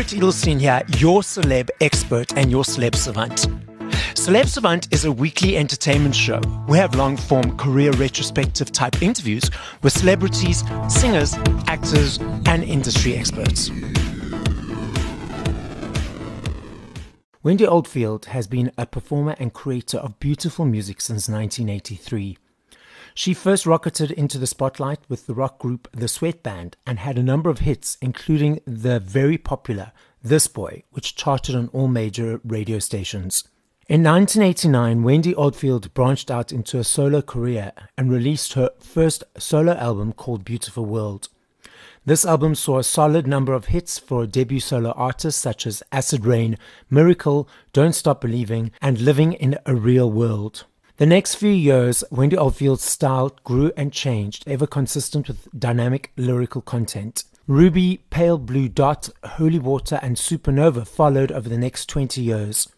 Barret 0.00 0.14
Edelstein 0.14 0.58
here, 0.58 0.82
your 0.96 1.20
celeb 1.20 1.68
expert 1.82 2.34
and 2.34 2.50
your 2.50 2.64
celeb 2.64 2.94
savant. 2.94 3.46
Celeb 4.14 4.46
Savant 4.46 4.88
is 4.94 5.04
a 5.04 5.12
weekly 5.12 5.58
entertainment 5.58 6.14
show. 6.16 6.40
We 6.66 6.78
have 6.78 6.94
long 6.94 7.18
form 7.18 7.54
career 7.58 7.90
retrospective 7.92 8.72
type 8.72 9.02
interviews 9.02 9.50
with 9.82 9.92
celebrities, 9.92 10.64
singers, 10.88 11.34
actors, 11.66 12.18
and 12.46 12.64
industry 12.64 13.14
experts. 13.14 13.70
Wendy 17.42 17.66
Oldfield 17.66 18.24
has 18.24 18.46
been 18.46 18.72
a 18.78 18.86
performer 18.86 19.36
and 19.38 19.52
creator 19.52 19.98
of 19.98 20.18
beautiful 20.18 20.64
music 20.64 21.02
since 21.02 21.28
1983. 21.28 22.38
She 23.20 23.34
first 23.34 23.66
rocketed 23.66 24.12
into 24.12 24.38
the 24.38 24.46
spotlight 24.46 25.00
with 25.10 25.26
the 25.26 25.34
rock 25.34 25.58
group 25.58 25.88
The 25.92 26.08
Sweat 26.08 26.42
Band 26.42 26.78
and 26.86 26.98
had 26.98 27.18
a 27.18 27.22
number 27.22 27.50
of 27.50 27.58
hits, 27.58 27.98
including 28.00 28.60
the 28.66 28.98
very 28.98 29.36
popular 29.36 29.92
This 30.22 30.46
Boy, 30.46 30.84
which 30.92 31.16
charted 31.16 31.54
on 31.54 31.68
all 31.74 31.86
major 31.86 32.40
radio 32.44 32.78
stations. 32.78 33.44
In 33.88 34.02
1989, 34.02 35.02
Wendy 35.02 35.34
Oldfield 35.34 35.92
branched 35.92 36.30
out 36.30 36.50
into 36.50 36.78
a 36.78 36.82
solo 36.82 37.20
career 37.20 37.72
and 37.98 38.10
released 38.10 38.54
her 38.54 38.70
first 38.78 39.22
solo 39.36 39.72
album 39.72 40.14
called 40.14 40.42
Beautiful 40.42 40.86
World. 40.86 41.28
This 42.06 42.24
album 42.24 42.54
saw 42.54 42.78
a 42.78 42.82
solid 42.82 43.26
number 43.26 43.52
of 43.52 43.66
hits 43.66 43.98
for 43.98 44.26
debut 44.26 44.60
solo 44.60 44.92
artists 44.92 45.42
such 45.42 45.66
as 45.66 45.82
Acid 45.92 46.24
Rain, 46.24 46.56
Miracle, 46.88 47.46
Don't 47.74 47.94
Stop 47.94 48.22
Believing, 48.22 48.70
and 48.80 48.98
Living 48.98 49.34
in 49.34 49.58
a 49.66 49.74
Real 49.74 50.10
World. 50.10 50.64
The 51.00 51.06
next 51.06 51.36
few 51.36 51.48
years, 51.50 52.04
Wendy 52.10 52.36
Oldfield's 52.36 52.84
style 52.84 53.34
grew 53.42 53.72
and 53.74 53.90
changed, 53.90 54.44
ever 54.46 54.66
consistent 54.66 55.28
with 55.28 55.48
dynamic 55.58 56.12
lyrical 56.18 56.60
content. 56.60 57.24
Ruby, 57.46 58.02
Pale 58.10 58.36
Blue 58.36 58.68
Dot, 58.68 59.08
Holy 59.24 59.58
Water, 59.58 59.98
and 60.02 60.16
Supernova 60.16 60.86
followed 60.86 61.32
over 61.32 61.48
the 61.48 61.56
next 61.56 61.88
20 61.88 62.20
years. 62.20 62.68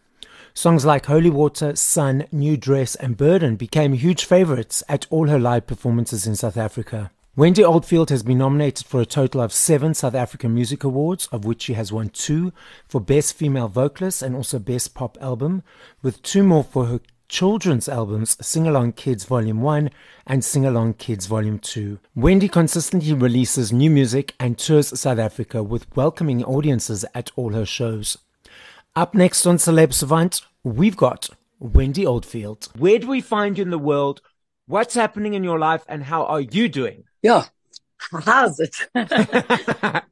Songs 0.55 0.85
like 0.85 1.07
Holy 1.07 1.31
Water, 1.31 1.75
Sun, 1.75 2.27
New 2.31 2.57
Dress, 2.57 2.95
and 2.95 3.17
Burden 3.17 3.57
became 3.57 3.93
huge 3.95 4.25
favorites 4.25 4.85
at 4.89 5.05
all 5.11 5.27
her 5.27 5.41
live 5.41 5.67
performances 5.67 6.25
in 6.25 6.37
South 6.37 6.57
Africa. 6.57 7.11
Wendy 7.35 7.65
Oldfield 7.65 8.11
has 8.11 8.23
been 8.23 8.39
nominated 8.39 8.87
for 8.87 9.01
a 9.01 9.07
total 9.07 9.41
of 9.41 9.55
seven 9.55 9.95
South 9.95 10.15
African 10.15 10.55
Music 10.55 10.85
Awards, 10.85 11.27
of 11.33 11.45
which 11.45 11.63
she 11.63 11.73
has 11.73 11.91
won 11.91 12.11
two 12.11 12.53
for 12.87 13.01
Best 13.01 13.35
Female 13.35 13.69
Vocalist 13.69 14.23
and 14.23 14.37
also 14.37 14.61
Best 14.61 14.95
Pop 14.95 15.19
Album, 15.21 15.65
with 16.03 16.23
two 16.23 16.45
more 16.45 16.63
for 16.63 16.85
her 16.85 17.01
children's 17.33 17.89
albums 17.89 18.37
Sing 18.43 18.69
Along 18.69 18.93
Kids 18.93 19.25
Volume 19.25 19.63
1 19.63 19.89
and 20.27 20.45
Sing 20.45 20.67
Along 20.67 20.93
Kids 20.93 21.25
Volume 21.25 21.59
2. 21.59 21.99
Wendy 22.15 22.47
consistently 22.47 23.15
releases 23.15 23.73
new 23.73 23.89
music 23.89 24.35
and 24.39 24.59
tours 24.59 25.01
South 25.01 25.19
Africa 25.19 25.63
with 25.63 25.87
welcoming 25.97 26.45
audiences 26.45 27.07
at 27.15 27.31
all 27.35 27.55
her 27.55 27.65
shows. 27.65 28.19
Up 28.95 29.15
next 29.15 29.47
on 29.47 29.57
Celeb 29.57 29.95
Savant, 29.95 30.43
we've 30.63 30.99
got 30.99 31.31
Wendy 31.59 32.05
Oldfield. 32.05 32.69
Where 32.77 32.99
do 32.99 33.09
we 33.09 33.23
find 33.23 33.57
you 33.57 33.63
in 33.63 33.71
the 33.71 33.79
world? 33.79 34.21
What's 34.67 34.95
happening 34.95 35.33
in 35.33 35.43
your 35.43 35.59
life 35.59 35.87
and 35.89 36.05
how 36.05 36.27
are 36.27 36.43
you 36.43 36.69
doing? 36.69 37.05
Yeah. 37.23 37.47
How's 38.27 38.61
it? 38.61 38.77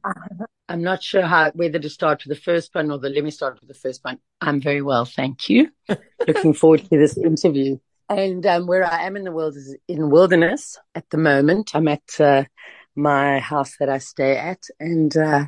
I'm 0.71 0.81
not 0.81 1.03
sure 1.03 1.23
how 1.23 1.51
whether 1.51 1.79
to 1.79 1.89
start 1.89 2.23
with 2.23 2.37
the 2.37 2.41
first 2.41 2.73
one 2.73 2.91
or 2.91 2.97
the 2.97 3.09
let 3.09 3.25
me 3.25 3.31
start 3.31 3.59
with 3.59 3.67
the 3.67 3.73
first 3.73 4.05
one. 4.05 4.19
I'm 4.39 4.61
very 4.61 4.81
well, 4.81 5.03
thank 5.03 5.49
you. 5.49 5.69
Looking 6.27 6.53
forward 6.53 6.89
to 6.89 6.97
this 6.97 7.17
interview. 7.17 7.77
And 8.07 8.45
um, 8.45 8.67
where 8.67 8.85
I 8.85 9.03
am 9.03 9.17
in 9.17 9.25
the 9.25 9.33
world 9.33 9.57
is 9.57 9.75
in 9.89 10.09
wilderness 10.09 10.77
at 10.95 11.09
the 11.09 11.17
moment. 11.17 11.75
I'm 11.75 11.89
at 11.89 12.21
uh, 12.21 12.45
my 12.95 13.39
house 13.39 13.75
that 13.81 13.89
I 13.89 13.97
stay 13.97 14.37
at, 14.37 14.63
and 14.79 15.15
uh, 15.17 15.47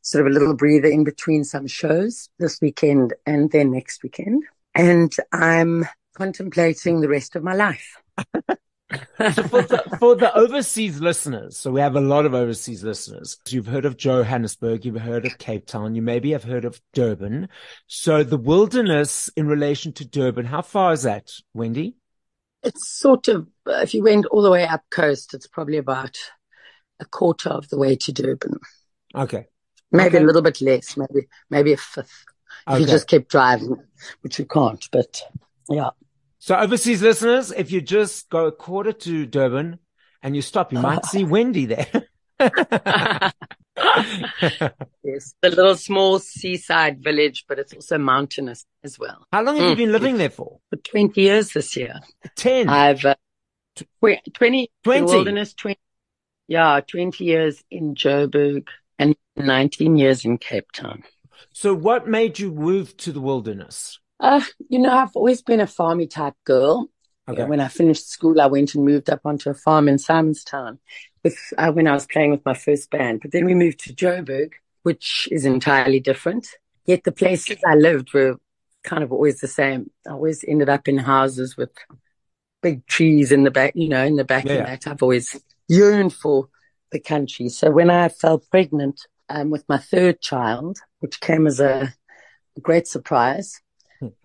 sort 0.00 0.26
of 0.26 0.30
a 0.30 0.34
little 0.34 0.54
breather 0.54 0.88
in 0.88 1.04
between 1.04 1.44
some 1.44 1.66
shows 1.66 2.30
this 2.38 2.58
weekend 2.62 3.12
and 3.26 3.50
then 3.50 3.70
next 3.70 4.02
weekend. 4.02 4.44
And 4.74 5.14
I'm 5.30 5.86
contemplating 6.16 7.00
the 7.00 7.08
rest 7.08 7.36
of 7.36 7.44
my 7.44 7.54
life. 7.54 7.98
so 9.18 9.42
for 9.48 9.62
the, 9.62 9.96
for 9.98 10.14
the 10.16 10.34
overseas 10.36 11.00
listeners, 11.00 11.56
so 11.56 11.70
we 11.70 11.80
have 11.80 11.96
a 11.96 12.00
lot 12.00 12.26
of 12.26 12.34
overseas 12.34 12.82
listeners. 12.82 13.38
You've 13.48 13.66
heard 13.66 13.84
of 13.84 13.96
Johannesburg, 13.96 14.84
you've 14.84 15.00
heard 15.00 15.26
of 15.26 15.38
Cape 15.38 15.66
Town, 15.66 15.94
you 15.94 16.02
maybe 16.02 16.32
have 16.32 16.44
heard 16.44 16.64
of 16.64 16.80
Durban. 16.92 17.48
So 17.86 18.22
the 18.22 18.36
wilderness 18.36 19.30
in 19.36 19.46
relation 19.46 19.92
to 19.94 20.04
Durban, 20.04 20.46
how 20.46 20.62
far 20.62 20.92
is 20.92 21.02
that, 21.02 21.32
Wendy? 21.52 21.96
It's 22.62 22.88
sort 22.88 23.28
of, 23.28 23.46
if 23.66 23.94
you 23.94 24.02
went 24.02 24.26
all 24.26 24.42
the 24.42 24.50
way 24.50 24.66
up 24.66 24.82
coast, 24.90 25.34
it's 25.34 25.46
probably 25.46 25.76
about 25.76 26.16
a 27.00 27.04
quarter 27.04 27.50
of 27.50 27.68
the 27.68 27.78
way 27.78 27.96
to 27.96 28.12
Durban. 28.12 28.58
Okay. 29.14 29.46
Maybe 29.92 30.16
okay. 30.16 30.24
a 30.24 30.26
little 30.26 30.42
bit 30.42 30.60
less, 30.60 30.96
maybe, 30.96 31.28
maybe 31.50 31.72
a 31.72 31.76
fifth. 31.76 32.24
If 32.66 32.72
okay. 32.72 32.80
you 32.80 32.86
just 32.86 33.08
kept 33.08 33.30
driving, 33.30 33.76
which 34.22 34.38
you 34.38 34.46
can't, 34.46 34.88
but 34.90 35.22
yeah. 35.68 35.90
So 36.44 36.54
overseas 36.54 37.00
listeners, 37.00 37.52
if 37.52 37.72
you 37.72 37.80
just 37.80 38.28
go 38.28 38.44
a 38.44 38.52
quarter 38.52 38.92
to 38.92 39.24
Durban 39.24 39.78
and 40.22 40.36
you 40.36 40.42
stop, 40.42 40.74
you 40.74 40.78
might 40.78 41.06
see 41.06 41.24
Wendy 41.24 41.64
there. 41.64 41.86
yes, 42.38 43.32
the 45.40 45.48
little 45.48 45.74
small 45.76 46.18
seaside 46.18 47.02
village, 47.02 47.46
but 47.48 47.58
it's 47.58 47.72
also 47.72 47.96
mountainous 47.96 48.66
as 48.82 48.98
well. 48.98 49.26
How 49.32 49.42
long 49.42 49.56
have 49.56 49.64
mm. 49.64 49.70
you 49.70 49.76
been 49.76 49.92
living 49.92 50.18
there 50.18 50.28
for? 50.28 50.58
For 50.68 50.76
20 50.76 51.18
years 51.18 51.54
this 51.54 51.78
year. 51.78 52.00
10? 52.36 52.68
I've, 52.68 53.02
uh, 53.06 53.14
tw- 53.76 53.88
20, 54.34 54.70
20? 54.82 55.02
wilderness, 55.06 55.54
20, 55.54 55.78
yeah, 56.48 56.80
20 56.86 57.24
years 57.24 57.64
in 57.70 57.94
Joburg 57.94 58.66
and 58.98 59.16
19 59.36 59.96
years 59.96 60.26
in 60.26 60.36
Cape 60.36 60.70
Town. 60.72 61.04
So 61.54 61.72
what 61.72 62.06
made 62.06 62.38
you 62.38 62.52
move 62.52 62.98
to 62.98 63.12
the 63.12 63.22
wilderness? 63.22 63.98
Uh, 64.24 64.40
you 64.70 64.78
know, 64.78 64.90
I've 64.90 65.14
always 65.14 65.42
been 65.42 65.60
a 65.60 65.66
farmy 65.66 66.08
type 66.08 66.32
girl. 66.44 66.88
Okay. 67.28 67.44
When 67.44 67.60
I 67.60 67.68
finished 67.68 68.08
school, 68.08 68.40
I 68.40 68.46
went 68.46 68.74
and 68.74 68.82
moved 68.82 69.10
up 69.10 69.20
onto 69.26 69.50
a 69.50 69.54
farm 69.54 69.86
in 69.86 69.96
Simonstown 69.96 70.78
with 71.22 71.38
uh, 71.58 71.70
when 71.72 71.86
I 71.86 71.92
was 71.92 72.06
playing 72.06 72.30
with 72.30 72.42
my 72.46 72.54
first 72.54 72.90
band. 72.90 73.20
But 73.20 73.32
then 73.32 73.44
we 73.44 73.54
moved 73.54 73.80
to 73.80 73.94
Joburg, 73.94 74.52
which 74.82 75.28
is 75.30 75.44
entirely 75.44 76.00
different. 76.00 76.48
Yet 76.86 77.04
the 77.04 77.12
places 77.12 77.58
I 77.66 77.74
lived 77.74 78.14
were 78.14 78.36
kind 78.82 79.02
of 79.02 79.12
always 79.12 79.40
the 79.40 79.48
same. 79.48 79.90
I 80.08 80.12
always 80.12 80.42
ended 80.48 80.70
up 80.70 80.88
in 80.88 80.96
houses 80.96 81.58
with 81.58 81.72
big 82.62 82.86
trees 82.86 83.30
in 83.30 83.44
the 83.44 83.50
back, 83.50 83.72
you 83.74 83.90
know, 83.90 84.04
in 84.04 84.16
the 84.16 84.24
back 84.24 84.46
yeah. 84.46 84.54
of 84.54 84.66
that. 84.66 84.86
I've 84.86 85.02
always 85.02 85.38
yearned 85.68 86.14
for 86.14 86.48
the 86.92 87.00
country. 87.00 87.50
So 87.50 87.70
when 87.70 87.90
I 87.90 88.08
fell 88.08 88.38
pregnant 88.38 89.02
um, 89.28 89.50
with 89.50 89.68
my 89.68 89.78
third 89.78 90.22
child, 90.22 90.78
which 91.00 91.20
came 91.20 91.46
as 91.46 91.60
a 91.60 91.92
great 92.62 92.86
surprise, 92.86 93.60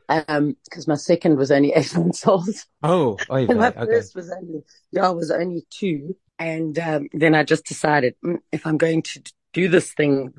um, 0.10 0.56
because 0.66 0.88
my 0.88 0.96
second 0.96 1.38
was 1.38 1.52
only 1.52 1.72
eight 1.76 1.96
months 1.96 2.26
old. 2.28 2.50
Oh, 2.84 3.18
oh 3.30 3.36
and 3.36 3.48
my 3.60 3.70
okay. 3.70 3.86
first 3.86 4.16
was 4.16 4.32
only, 4.32 4.64
yeah, 4.92 5.10
was 5.10 5.32
only 5.32 5.66
two. 5.70 6.16
And 6.38 6.80
um, 6.80 7.10
then 7.14 7.36
I 7.36 7.44
just 7.44 7.66
decided 7.66 8.16
mm, 8.24 8.40
if 8.52 8.66
I'm 8.66 8.78
going 8.78 9.02
to 9.04 9.22
do 9.54 9.68
this 9.68 9.92
thing, 9.94 10.34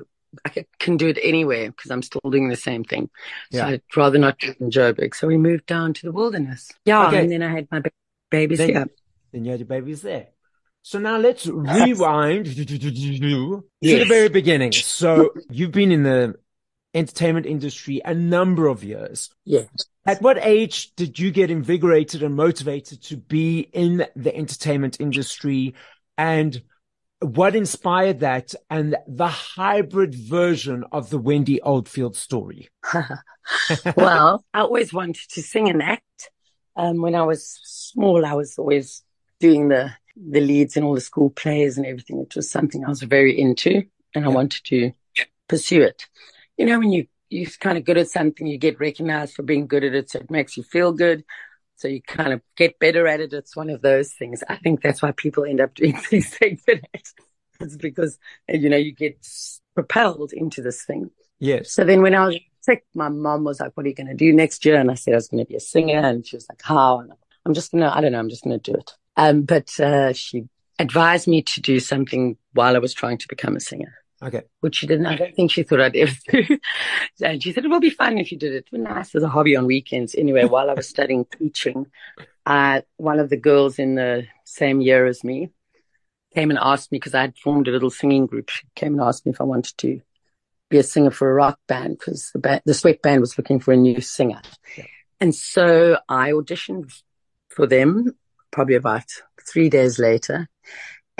I 0.45 0.65
can 0.79 0.97
do 0.97 1.07
it 1.07 1.19
anywhere 1.21 1.71
because 1.71 1.91
I'm 1.91 2.01
still 2.01 2.21
doing 2.29 2.49
the 2.49 2.55
same 2.55 2.83
thing. 2.83 3.09
Yeah. 3.51 3.59
So 3.59 3.73
I'd 3.73 3.81
rather 3.95 4.17
not 4.17 4.39
do 4.39 4.51
it 4.51 4.61
in 4.61 4.69
Joburg. 4.69 5.13
So 5.13 5.27
we 5.27 5.37
moved 5.37 5.65
down 5.65 5.93
to 5.93 6.05
the 6.05 6.11
wilderness. 6.11 6.71
Yeah. 6.85 7.07
Okay. 7.07 7.19
And 7.19 7.31
then 7.31 7.43
I 7.43 7.51
had 7.51 7.67
my 7.71 7.81
babies 8.29 8.57
then, 8.57 8.69
here. 8.69 8.85
Then 9.31 9.45
you 9.45 9.51
had 9.51 9.59
your 9.59 9.67
babies 9.67 10.01
there. 10.01 10.27
So 10.83 10.97
now 10.97 11.17
let's 11.17 11.45
rewind 11.45 12.45
to 12.55 12.65
the 12.65 14.05
very 14.07 14.29
beginning. 14.29 14.71
So 14.71 15.33
you've 15.49 15.71
been 15.71 15.91
in 15.91 16.03
the 16.03 16.35
entertainment 16.93 17.45
industry 17.45 18.01
a 18.03 18.13
number 18.13 18.67
of 18.67 18.83
years. 18.83 19.29
Yes. 19.45 19.67
At 20.05 20.21
what 20.21 20.37
age 20.41 20.93
did 20.95 21.19
you 21.19 21.31
get 21.31 21.51
invigorated 21.51 22.23
and 22.23 22.35
motivated 22.35 23.01
to 23.03 23.17
be 23.17 23.59
in 23.59 24.05
the 24.15 24.35
entertainment 24.35 24.99
industry 24.99 25.75
and 26.17 26.61
what 27.19 27.55
inspired 27.55 28.21
that 28.21 28.55
and 28.69 28.95
the 29.07 29.27
hybrid 29.27 30.15
version 30.15 30.83
of 30.91 31.11
the 31.11 31.19
Wendy 31.19 31.61
Oldfield 31.61 32.15
story? 32.15 32.69
well, 33.95 34.43
I 34.53 34.61
always 34.61 34.91
wanted 34.91 35.29
to 35.29 35.41
sing 35.41 35.69
and 35.69 35.83
act. 35.83 36.31
Um, 36.75 37.01
when 37.01 37.15
I 37.15 37.23
was 37.23 37.59
small, 37.63 38.25
I 38.25 38.33
was 38.33 38.57
always 38.57 39.03
doing 39.39 39.67
the, 39.67 39.91
the 40.15 40.41
leads 40.41 40.75
in 40.77 40.83
all 40.83 40.95
the 40.95 41.01
school 41.01 41.29
plays 41.29 41.77
and 41.77 41.85
everything. 41.85 42.19
It 42.21 42.35
was 42.35 42.49
something 42.49 42.83
I 42.83 42.89
was 42.89 43.03
very 43.03 43.39
into 43.39 43.83
and 44.15 44.25
I 44.25 44.29
wanted 44.29 44.63
to 44.65 44.91
pursue 45.47 45.83
it 45.83 46.07
you 46.61 46.67
know, 46.67 46.77
when 46.77 46.91
you, 46.91 47.07
you're 47.29 47.49
kind 47.59 47.77
of 47.77 47.83
good 47.83 47.97
at 47.97 48.09
something, 48.09 48.45
you 48.45 48.59
get 48.59 48.79
recognized 48.79 49.33
for 49.33 49.41
being 49.41 49.65
good 49.65 49.83
at 49.83 49.95
it. 49.95 50.11
So 50.11 50.19
it 50.19 50.29
makes 50.29 50.55
you 50.55 50.63
feel 50.63 50.91
good. 50.91 51.23
So 51.77 51.87
you 51.87 52.01
kind 52.03 52.33
of 52.33 52.41
get 52.55 52.77
better 52.77 53.07
at 53.07 53.19
it. 53.19 53.33
It's 53.33 53.55
one 53.55 53.71
of 53.71 53.81
those 53.81 54.13
things. 54.13 54.43
I 54.47 54.57
think 54.57 54.81
that's 54.81 55.01
why 55.01 55.11
people 55.11 55.43
end 55.43 55.59
up 55.59 55.73
doing 55.73 55.99
these 56.11 56.29
things 56.29 56.63
they 56.67 56.73
good 56.73 56.87
at. 56.93 57.07
It's 57.59 57.77
because, 57.77 58.19
you 58.47 58.69
know, 58.69 58.77
you 58.77 58.91
get 58.91 59.27
propelled 59.73 60.33
into 60.33 60.61
this 60.61 60.83
thing. 60.83 61.09
Yes. 61.39 61.71
So 61.71 61.83
then 61.83 62.03
when 62.03 62.13
I 62.13 62.27
was 62.27 62.37
sick, 62.59 62.85
my 62.93 63.09
mom 63.09 63.43
was 63.43 63.59
like, 63.59 63.71
what 63.75 63.87
are 63.87 63.89
you 63.89 63.95
going 63.95 64.07
to 64.07 64.13
do 64.13 64.31
next 64.31 64.63
year? 64.63 64.79
And 64.79 64.91
I 64.91 64.93
said, 64.93 65.15
I 65.15 65.17
was 65.17 65.29
going 65.29 65.43
to 65.43 65.49
be 65.49 65.55
a 65.55 65.59
singer. 65.59 65.97
And 65.97 66.25
she 66.25 66.35
was 66.35 66.47
like, 66.47 66.61
how? 66.61 66.99
And 66.99 67.11
I'm 67.43 67.55
just 67.55 67.71
going 67.71 67.81
to, 67.81 67.95
I 67.95 68.01
don't 68.01 68.11
know, 68.11 68.19
I'm 68.19 68.29
just 68.29 68.43
going 68.43 68.59
to 68.59 68.71
do 68.71 68.77
it. 68.77 68.91
Um, 69.17 69.41
but, 69.41 69.79
uh, 69.79 70.13
she 70.13 70.47
advised 70.77 71.27
me 71.27 71.41
to 71.41 71.61
do 71.61 71.79
something 71.79 72.37
while 72.53 72.75
I 72.75 72.79
was 72.79 72.93
trying 72.93 73.17
to 73.17 73.27
become 73.27 73.55
a 73.55 73.59
singer. 73.59 73.95
Okay. 74.23 74.43
Which 74.59 74.77
she 74.77 74.87
didn't, 74.87 75.07
I 75.07 75.15
don't 75.15 75.35
think 75.35 75.51
she 75.51 75.63
thought 75.63 75.81
I'd 75.81 75.95
ever 75.95 76.13
do. 76.31 76.59
and 77.23 77.41
she 77.41 77.51
said, 77.51 77.65
it 77.65 77.69
will 77.69 77.79
be 77.79 77.89
fun 77.89 78.17
if 78.17 78.31
you 78.31 78.37
did 78.37 78.53
it. 78.53 78.57
It 78.57 78.71
be 78.71 78.77
nice 78.77 79.15
as 79.15 79.23
a 79.23 79.29
hobby 79.29 79.55
on 79.55 79.65
weekends. 79.65 80.13
Anyway, 80.15 80.45
while 80.45 80.69
I 80.69 80.73
was 80.73 80.87
studying 80.87 81.25
teaching, 81.39 81.87
uh, 82.45 82.81
one 82.97 83.19
of 83.19 83.29
the 83.29 83.37
girls 83.37 83.79
in 83.79 83.95
the 83.95 84.27
same 84.45 84.81
year 84.81 85.05
as 85.05 85.23
me 85.23 85.49
came 86.33 86.49
and 86.49 86.59
asked 86.61 86.91
me 86.91 86.97
because 86.97 87.15
I 87.15 87.21
had 87.21 87.37
formed 87.37 87.67
a 87.67 87.71
little 87.71 87.89
singing 87.89 88.25
group. 88.25 88.49
She 88.49 88.67
came 88.75 88.93
and 88.93 89.01
asked 89.01 89.25
me 89.25 89.31
if 89.31 89.41
I 89.41 89.45
wanted 89.45 89.77
to 89.79 90.01
be 90.69 90.77
a 90.77 90.83
singer 90.83 91.11
for 91.11 91.29
a 91.29 91.33
rock 91.33 91.59
band 91.67 91.97
because 91.99 92.29
the 92.31 92.39
band, 92.39 92.61
the 92.65 92.73
Sweat 92.73 93.01
Band 93.01 93.21
was 93.21 93.37
looking 93.37 93.59
for 93.59 93.73
a 93.73 93.77
new 93.77 94.01
singer. 94.01 94.41
Yeah. 94.77 94.85
And 95.19 95.35
so 95.35 95.97
I 96.07 96.31
auditioned 96.31 96.91
for 97.49 97.67
them 97.67 98.15
probably 98.51 98.75
about 98.75 99.05
three 99.47 99.69
days 99.69 99.99
later. 99.99 100.47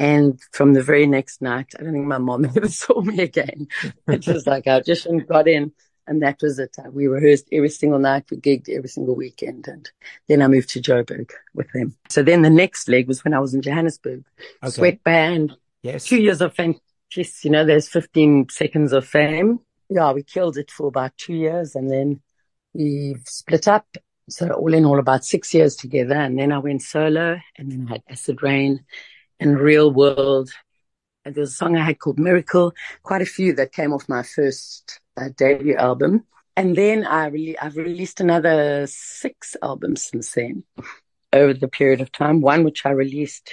And 0.01 0.41
from 0.51 0.73
the 0.73 0.81
very 0.81 1.05
next 1.05 1.43
night, 1.43 1.75
I 1.77 1.83
don't 1.83 1.93
think 1.93 2.07
my 2.07 2.17
mom 2.17 2.45
ever 2.57 2.67
saw 2.67 3.01
me 3.01 3.19
again. 3.21 3.67
It 4.07 4.25
was 4.25 4.47
like 4.47 4.65
I 4.65 4.79
auditioned, 4.79 5.27
got 5.27 5.47
in, 5.47 5.73
and 6.07 6.23
that 6.23 6.39
was 6.41 6.57
it. 6.57 6.75
Uh, 6.79 6.89
we 6.89 7.05
rehearsed 7.05 7.47
every 7.51 7.69
single 7.69 7.99
night. 7.99 8.25
We 8.31 8.37
gigged 8.37 8.67
every 8.67 8.89
single 8.89 9.15
weekend. 9.15 9.67
And 9.67 9.87
then 10.27 10.41
I 10.41 10.47
moved 10.47 10.69
to 10.69 10.81
Joburg 10.81 11.29
with 11.53 11.71
them. 11.73 11.95
So 12.09 12.23
then 12.23 12.41
the 12.41 12.49
next 12.49 12.89
leg 12.89 13.07
was 13.07 13.23
when 13.23 13.35
I 13.35 13.39
was 13.39 13.53
in 13.53 13.61
Johannesburg. 13.61 14.25
Okay. 14.63 14.71
Sweat 14.71 15.03
band. 15.03 15.55
Yes. 15.83 16.05
Two 16.05 16.19
years 16.19 16.41
of 16.41 16.55
fame. 16.55 16.79
Just, 17.11 17.45
you 17.45 17.51
know, 17.51 17.63
there's 17.63 17.87
15 17.87 18.49
seconds 18.49 18.93
of 18.93 19.05
fame. 19.05 19.59
Yeah, 19.87 20.13
we 20.13 20.23
killed 20.23 20.57
it 20.57 20.71
for 20.71 20.87
about 20.87 21.15
two 21.15 21.35
years 21.35 21.75
and 21.75 21.91
then 21.91 22.21
we 22.73 23.17
split 23.25 23.67
up. 23.67 23.85
So 24.29 24.49
all 24.49 24.73
in 24.73 24.85
all, 24.85 24.97
about 24.97 25.25
six 25.25 25.53
years 25.53 25.75
together. 25.75 26.15
And 26.15 26.39
then 26.39 26.51
I 26.51 26.57
went 26.57 26.81
solo 26.81 27.39
and 27.55 27.71
then 27.71 27.85
I 27.87 27.91
had 27.91 28.03
Acid 28.09 28.41
Rain 28.41 28.83
and 29.41 29.59
Real 29.59 29.91
World. 29.91 30.51
And 31.25 31.35
there 31.35 31.41
was 31.41 31.51
a 31.51 31.55
song 31.55 31.75
I 31.75 31.83
had 31.83 31.99
called 31.99 32.19
Miracle, 32.19 32.73
quite 33.03 33.21
a 33.21 33.25
few 33.25 33.53
that 33.55 33.73
came 33.73 33.91
off 33.91 34.07
my 34.07 34.23
first 34.23 35.01
uh, 35.17 35.29
debut 35.35 35.75
album. 35.75 36.25
And 36.55 36.75
then 36.75 37.05
I 37.05 37.27
really, 37.27 37.57
I've 37.57 37.75
released 37.75 38.21
another 38.21 38.85
six 38.87 39.55
albums 39.61 40.03
since 40.03 40.31
then 40.31 40.63
over 41.33 41.53
the 41.53 41.67
period 41.67 42.01
of 42.01 42.11
time. 42.11 42.41
One 42.41 42.63
which 42.63 42.85
I 42.85 42.91
released 42.91 43.51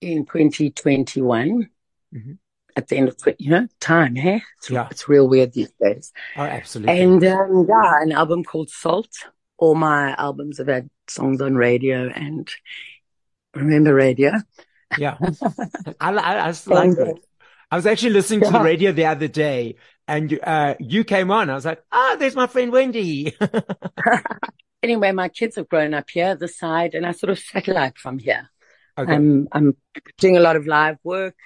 in 0.00 0.24
2021 0.24 1.68
mm-hmm. 2.14 2.32
at 2.76 2.88
the 2.88 2.96
end 2.96 3.08
of, 3.08 3.16
you 3.38 3.50
know, 3.50 3.68
time, 3.80 4.14
hey? 4.14 4.42
It's, 4.58 4.70
yeah. 4.70 4.88
it's 4.90 5.08
real 5.08 5.28
weird 5.28 5.52
these 5.52 5.72
days. 5.80 6.12
Oh, 6.36 6.42
absolutely. 6.42 7.00
And 7.00 7.24
um, 7.24 7.66
yeah, 7.68 8.02
an 8.02 8.12
album 8.12 8.44
called 8.44 8.70
Salt. 8.70 9.10
All 9.56 9.74
my 9.74 10.14
albums 10.16 10.58
have 10.58 10.68
had 10.68 10.88
songs 11.08 11.40
on 11.40 11.56
radio 11.56 12.08
and 12.08 12.48
remember 13.54 13.94
radio. 13.94 14.32
Yeah. 14.96 15.18
I, 16.00 16.10
I, 16.10 16.48
I 16.48 16.54
like 16.66 16.98
it. 16.98 17.24
I 17.70 17.76
was 17.76 17.86
actually 17.86 18.10
listening 18.10 18.40
yeah. 18.40 18.46
to 18.46 18.52
the 18.52 18.64
radio 18.64 18.92
the 18.92 19.04
other 19.04 19.28
day 19.28 19.76
and 20.08 20.40
uh, 20.42 20.74
you 20.80 21.04
came 21.04 21.30
on. 21.30 21.50
I 21.50 21.54
was 21.54 21.66
like, 21.66 21.82
ah, 21.92 22.12
oh, 22.12 22.16
there's 22.16 22.34
my 22.34 22.46
friend 22.46 22.72
Wendy. 22.72 23.36
anyway, 24.82 25.12
my 25.12 25.28
kids 25.28 25.56
have 25.56 25.68
grown 25.68 25.92
up 25.94 26.08
here, 26.10 26.34
the 26.34 26.48
side, 26.48 26.94
and 26.94 27.06
I 27.06 27.12
sort 27.12 27.30
of 27.30 27.38
satellite 27.38 27.98
from 27.98 28.18
here. 28.18 28.48
Okay. 28.98 29.12
I'm, 29.12 29.48
I'm 29.52 29.76
doing 30.16 30.36
a 30.36 30.40
lot 30.40 30.56
of 30.56 30.66
live 30.66 30.96
work. 31.04 31.36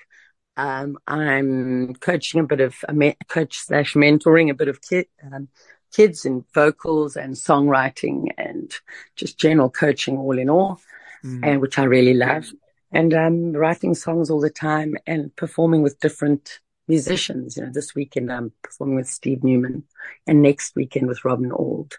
Um, 0.57 0.97
I'm 1.07 1.95
coaching 1.95 2.41
a 2.41 2.45
bit 2.45 2.61
of 2.61 2.77
a 2.89 2.93
me- 2.93 3.17
coach 3.29 3.59
slash 3.59 3.95
mentoring 3.95 4.49
a 4.49 4.55
bit 4.55 4.69
of 4.69 4.81
kid, 4.81 5.07
um, 5.25 5.49
kids 5.93 6.25
in 6.25 6.45
vocals 6.55 7.17
and 7.17 7.35
songwriting 7.35 8.29
and 8.39 8.73
just 9.17 9.39
general 9.39 9.71
coaching 9.71 10.17
all 10.19 10.39
in 10.39 10.49
all, 10.49 10.81
mm. 11.25 11.41
and 11.43 11.61
which 11.61 11.79
I 11.79 11.85
really 11.85 12.15
love. 12.15 12.47
And 12.93 13.15
I'm 13.15 13.53
writing 13.53 13.95
songs 13.95 14.31
all 14.31 14.41
the 14.41 14.51
time 14.51 14.95
and 15.07 15.35
performing 15.37 15.83
with 15.83 15.99
different 16.01 16.61
musicians. 16.89 17.57
You 17.57 17.65
know, 17.65 17.71
this 17.73 17.95
weekend 17.95 18.31
I'm 18.31 18.53
performing 18.63 18.97
with 18.97 19.09
Steve 19.09 19.43
Newman 19.43 19.85
and 20.27 20.43
next 20.43 20.75
weekend 20.77 21.09
with 21.09 21.25
Robin 21.25 21.51
Auld. 21.53 21.95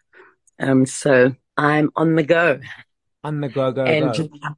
Um, 0.59 0.85
so 0.85 1.35
I'm 1.57 1.89
on 1.95 2.15
the 2.15 2.23
go. 2.23 2.59
On 3.23 3.41
the 3.41 3.49
go, 3.49 3.71
go, 3.71 3.83
and 3.83 4.15
go. 4.15 4.29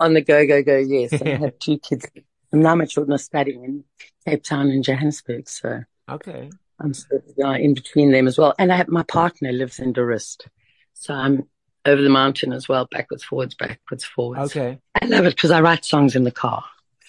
On 0.00 0.14
the 0.14 0.20
go, 0.20 0.44
go, 0.46 0.62
go, 0.62 0.78
yes. 0.78 1.12
I 1.12 1.28
have 1.40 1.58
two 1.60 1.78
kids. 1.78 2.06
Now 2.50 2.74
my 2.74 2.86
children 2.86 3.14
are 3.14 3.18
studying 3.18 3.64
in 3.64 3.84
Cape 4.26 4.42
Town 4.42 4.68
and 4.68 4.82
Johannesburg. 4.82 5.48
So 5.48 5.82
okay. 6.10 6.50
I'm 6.80 6.92
sort 6.92 7.24
of 7.24 7.44
uh, 7.44 7.50
in 7.50 7.74
between 7.74 8.10
them 8.10 8.26
as 8.26 8.36
well. 8.36 8.54
And 8.58 8.72
I 8.72 8.76
have 8.76 8.88
my 8.88 9.04
partner 9.04 9.52
lives 9.52 9.78
in 9.78 9.92
De 9.92 10.04
Rust. 10.04 10.48
So 10.94 11.14
I'm 11.14 11.48
over 11.84 12.00
the 12.00 12.08
mountain 12.08 12.52
as 12.52 12.68
well, 12.68 12.86
backwards, 12.90 13.24
forwards, 13.24 13.54
backwards, 13.54 14.04
forwards. 14.04 14.56
Okay. 14.56 14.78
I 15.00 15.06
love 15.06 15.26
it 15.26 15.36
because 15.36 15.50
I 15.50 15.60
write 15.60 15.84
songs 15.84 16.14
in 16.14 16.24
the 16.24 16.30
car. 16.30 16.64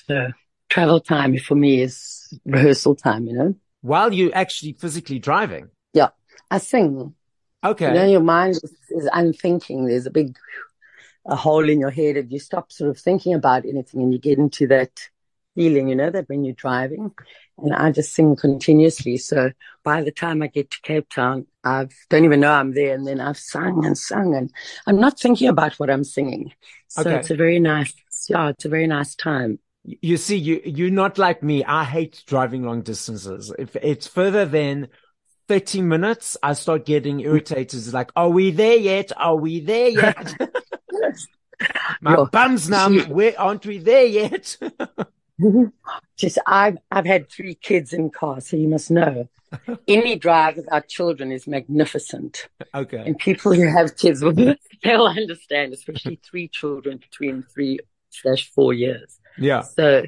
So 0.07 0.29
travel 0.69 0.99
time 0.99 1.37
for 1.37 1.55
me 1.55 1.81
is 1.81 2.39
rehearsal 2.45 2.95
time, 2.95 3.27
you 3.27 3.33
know. 3.33 3.55
While 3.81 4.13
you're 4.13 4.35
actually 4.35 4.73
physically 4.73 5.19
driving? 5.19 5.69
Yeah. 5.93 6.09
I 6.49 6.57
sing. 6.57 7.13
Okay. 7.63 7.87
You 7.87 7.93
know, 7.93 8.05
your 8.05 8.21
mind 8.21 8.55
is, 8.55 8.75
is 8.89 9.09
unthinking. 9.11 9.85
There's 9.85 10.05
a 10.05 10.11
big 10.11 10.37
a 11.25 11.35
hole 11.35 11.69
in 11.69 11.79
your 11.79 11.89
head 11.89 12.17
and 12.17 12.31
you 12.31 12.39
stop 12.39 12.71
sort 12.71 12.89
of 12.89 12.97
thinking 12.97 13.33
about 13.33 13.65
anything 13.65 14.01
and 14.01 14.11
you 14.11 14.19
get 14.19 14.39
into 14.39 14.67
that 14.67 15.09
feeling, 15.55 15.87
you 15.87 15.95
know, 15.95 16.09
that 16.09 16.27
when 16.27 16.43
you're 16.43 16.53
driving. 16.53 17.11
And 17.57 17.73
I 17.73 17.91
just 17.91 18.13
sing 18.13 18.35
continuously. 18.35 19.17
So 19.17 19.51
by 19.83 20.01
the 20.01 20.11
time 20.11 20.41
I 20.41 20.47
get 20.47 20.71
to 20.71 20.81
Cape 20.81 21.09
Town, 21.09 21.45
I 21.63 21.87
don't 22.09 22.25
even 22.25 22.39
know 22.39 22.51
I'm 22.51 22.73
there. 22.73 22.95
And 22.95 23.07
then 23.07 23.19
I've 23.19 23.37
sung 23.37 23.85
and 23.85 23.97
sung 23.97 24.35
and 24.35 24.51
I'm 24.87 24.99
not 24.99 25.19
thinking 25.19 25.47
about 25.47 25.73
what 25.75 25.89
I'm 25.89 26.03
singing. 26.03 26.53
So 26.87 27.01
okay. 27.01 27.15
it's 27.15 27.29
a 27.29 27.35
very 27.35 27.59
nice, 27.59 27.93
yeah, 28.27 28.49
it's 28.49 28.65
a 28.65 28.69
very 28.69 28.87
nice 28.87 29.15
time. 29.15 29.59
You 29.83 30.17
see, 30.17 30.37
you, 30.37 30.61
you're 30.65 30.89
not 30.89 31.17
like 31.17 31.43
me. 31.43 31.63
I 31.63 31.83
hate 31.83 32.23
driving 32.25 32.63
long 32.63 32.81
distances. 32.81 33.53
If 33.59 33.75
it's 33.75 34.07
further 34.07 34.45
than 34.45 34.87
30 35.47 35.81
minutes, 35.81 36.37
I 36.41 36.53
start 36.53 36.85
getting 36.85 37.19
irritated. 37.19 37.79
It's 37.79 37.93
like, 37.93 38.11
are 38.15 38.29
we 38.29 38.51
there 38.51 38.77
yet? 38.77 39.11
Are 39.17 39.35
we 39.35 39.59
there 39.59 39.89
yet? 39.89 40.35
My 42.01 42.15
no, 42.15 42.25
bum's 42.25 42.69
numb. 42.69 42.99
Where 43.09 43.39
aren't 43.39 43.65
we 43.65 43.77
there 43.77 44.05
yet? 44.05 44.57
Just 46.17 46.37
I've 46.45 46.77
I've 46.91 47.05
had 47.05 47.29
three 47.29 47.55
kids 47.55 47.93
in 47.93 48.09
cars, 48.09 48.47
so 48.47 48.57
you 48.57 48.67
must 48.67 48.91
know. 48.91 49.29
Any 49.87 50.15
drive 50.19 50.57
without 50.57 50.87
children 50.87 51.31
is 51.31 51.47
magnificent. 51.47 52.47
Okay. 52.73 53.03
And 53.05 53.17
people 53.17 53.53
who 53.53 53.67
have 53.67 53.97
kids 53.97 54.23
will 54.23 54.33
they'll 54.83 55.05
understand, 55.05 55.73
especially 55.73 56.19
three 56.23 56.47
children 56.47 56.97
between 56.97 57.43
three 57.43 57.79
slash 58.09 58.49
four 58.51 58.73
years. 58.73 59.19
Yeah. 59.37 59.61
So 59.61 60.03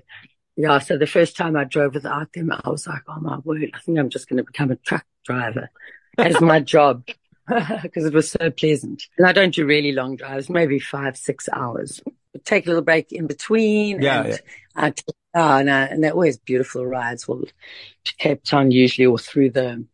yeah, 0.56 0.80
so 0.80 0.98
the 0.98 1.08
first 1.08 1.36
time 1.36 1.58
I 1.58 1.66
drove 1.66 1.96
without 1.96 2.32
them, 2.34 2.52
I 2.52 2.70
was 2.70 2.88
like, 2.88 3.02
oh 3.08 3.20
my 3.20 3.40
word, 3.40 3.72
I 3.74 3.80
think 3.80 4.00
I'm 4.00 4.10
just 4.10 4.30
going 4.30 4.38
to 4.38 4.44
become 4.44 4.72
a 4.72 4.78
truck 4.78 5.06
driver 5.26 5.70
as 6.18 6.40
my 6.40 6.62
job 6.62 7.04
because 7.84 8.06
it 8.06 8.14
was 8.14 8.32
so 8.32 8.50
pleasant. 8.52 9.04
And 9.18 9.28
I 9.28 9.34
don't 9.34 9.54
do 9.54 9.66
really 9.66 9.92
long 9.92 10.16
drives, 10.16 10.50
maybe 10.50 10.80
five, 10.80 11.18
six 11.18 11.50
hours. 11.52 12.02
Take 12.44 12.66
a 12.66 12.70
little 12.70 12.84
break 12.84 13.12
in 13.12 13.28
between. 13.28 14.02
Yeah. 14.02 14.22
And, 14.22 14.30
yeah. 14.30 14.38
Uh, 14.76 14.90
take, 14.92 15.16
oh, 15.36 15.58
and, 15.58 15.70
uh, 15.70 15.88
and 15.90 16.04
they're 16.04 16.12
always 16.12 16.38
beautiful 16.38 16.86
rides. 16.86 17.28
Well, 17.28 17.44
to 18.04 18.16
Cape 18.18 18.44
Town 18.44 18.72
usually 18.72 19.06
or 19.06 19.18
through 19.18 19.52
the, 19.52 19.86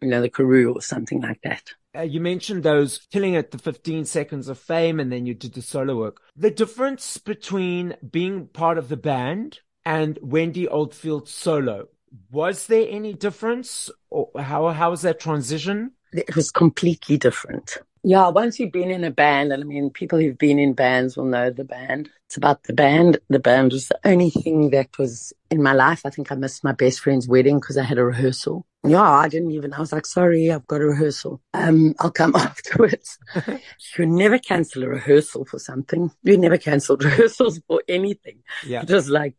you 0.00 0.08
know, 0.08 0.20
the 0.20 0.28
Karoo 0.28 0.74
or 0.74 0.82
something 0.82 1.20
like 1.20 1.40
that. 1.42 1.72
Uh, 1.96 2.02
you 2.02 2.20
mentioned 2.20 2.62
those 2.62 3.06
killing 3.12 3.34
it 3.34 3.52
the 3.52 3.58
15 3.58 4.04
seconds 4.04 4.48
of 4.48 4.58
fame 4.58 4.98
and 4.98 5.12
then 5.12 5.26
you 5.26 5.34
did 5.34 5.54
the 5.54 5.62
solo 5.62 5.96
work. 5.96 6.20
The 6.36 6.50
difference 6.50 7.18
between 7.18 7.94
being 8.10 8.48
part 8.48 8.78
of 8.78 8.88
the 8.88 8.96
band 8.96 9.60
and 9.84 10.18
Wendy 10.20 10.66
Oldfield 10.66 11.28
solo, 11.28 11.88
was 12.30 12.66
there 12.66 12.86
any 12.88 13.14
difference 13.14 13.90
or 14.10 14.30
how, 14.36 14.68
how 14.70 14.90
was 14.90 15.02
that 15.02 15.20
transition? 15.20 15.92
It 16.12 16.34
was 16.34 16.50
completely 16.50 17.16
different. 17.16 17.78
Yeah, 18.06 18.28
once 18.28 18.60
you've 18.60 18.70
been 18.70 18.90
in 18.90 19.02
a 19.02 19.10
band, 19.10 19.50
and 19.50 19.62
I 19.62 19.66
mean, 19.66 19.88
people 19.88 20.18
who've 20.20 20.36
been 20.36 20.58
in 20.58 20.74
bands 20.74 21.16
will 21.16 21.24
know 21.24 21.48
the 21.48 21.64
band. 21.64 22.10
It's 22.26 22.36
about 22.36 22.64
the 22.64 22.74
band. 22.74 23.18
The 23.30 23.38
band 23.38 23.72
was 23.72 23.88
the 23.88 23.98
only 24.04 24.28
thing 24.28 24.68
that 24.70 24.98
was 24.98 25.32
in 25.50 25.62
my 25.62 25.72
life. 25.72 26.02
I 26.04 26.10
think 26.10 26.30
I 26.30 26.34
missed 26.34 26.62
my 26.62 26.72
best 26.72 27.00
friend's 27.00 27.26
wedding 27.26 27.60
because 27.60 27.78
I 27.78 27.82
had 27.82 27.96
a 27.96 28.04
rehearsal. 28.04 28.66
Yeah, 28.86 29.00
I 29.00 29.28
didn't 29.28 29.52
even, 29.52 29.72
I 29.72 29.80
was 29.80 29.90
like, 29.90 30.04
sorry, 30.04 30.52
I've 30.52 30.66
got 30.66 30.82
a 30.82 30.86
rehearsal. 30.86 31.40
Um, 31.54 31.94
I'll 31.98 32.10
come 32.10 32.34
afterwards. 32.36 33.18
you 33.96 34.04
never 34.04 34.38
cancel 34.38 34.84
a 34.84 34.88
rehearsal 34.88 35.46
for 35.46 35.58
something. 35.58 36.10
You 36.22 36.36
never 36.36 36.58
cancelled 36.58 37.02
rehearsals 37.04 37.62
for 37.66 37.82
anything. 37.88 38.42
Yeah. 38.66 38.82
It 38.82 38.90
was 38.90 39.08
like, 39.08 39.34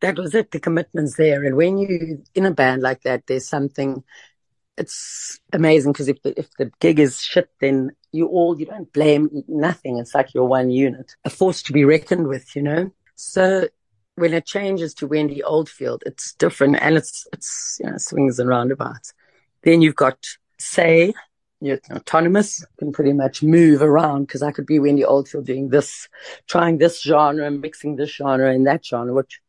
that 0.00 0.18
was 0.18 0.34
it. 0.34 0.50
The 0.50 0.58
commitment's 0.58 1.16
there. 1.16 1.44
And 1.44 1.56
when 1.56 1.78
you 1.78 2.24
in 2.34 2.44
a 2.44 2.50
band 2.50 2.82
like 2.82 3.02
that, 3.02 3.22
there's 3.28 3.48
something 3.48 4.02
it's 4.76 5.40
amazing 5.52 5.92
because 5.92 6.08
if 6.08 6.20
the, 6.22 6.38
if 6.38 6.48
the 6.58 6.70
gig 6.80 6.98
is 6.98 7.20
shit, 7.20 7.48
then 7.60 7.90
you 8.12 8.26
all, 8.26 8.58
you 8.58 8.66
don't 8.66 8.92
blame 8.92 9.44
nothing. 9.48 9.98
It's 9.98 10.14
like 10.14 10.34
you're 10.34 10.44
one 10.44 10.70
unit, 10.70 11.14
a 11.24 11.30
force 11.30 11.62
to 11.64 11.72
be 11.72 11.84
reckoned 11.84 12.28
with, 12.28 12.54
you 12.56 12.62
know? 12.62 12.92
So 13.14 13.68
when 14.16 14.32
it 14.32 14.46
changes 14.46 14.94
to 14.94 15.06
Wendy 15.06 15.42
Oldfield, 15.42 16.02
it's 16.06 16.34
different 16.34 16.76
and 16.80 16.96
it's, 16.96 17.26
it's, 17.32 17.78
you 17.80 17.90
know, 17.90 17.98
swings 17.98 18.38
and 18.38 18.48
roundabouts. 18.48 19.12
Then 19.62 19.82
you've 19.82 19.96
got 19.96 20.18
say, 20.58 21.12
you're 21.60 21.78
autonomous, 21.90 22.64
can 22.78 22.92
pretty 22.92 23.12
much 23.12 23.42
move 23.42 23.80
around 23.80 24.26
because 24.26 24.42
I 24.42 24.52
could 24.52 24.66
be 24.66 24.78
Wendy 24.78 25.04
Oldfield 25.04 25.46
doing 25.46 25.68
this, 25.68 26.08
trying 26.46 26.78
this 26.78 27.00
genre, 27.00 27.46
and 27.46 27.60
mixing 27.60 27.96
this 27.96 28.10
genre 28.10 28.52
and 28.52 28.66
that 28.66 28.84
genre, 28.84 29.14
which 29.14 29.40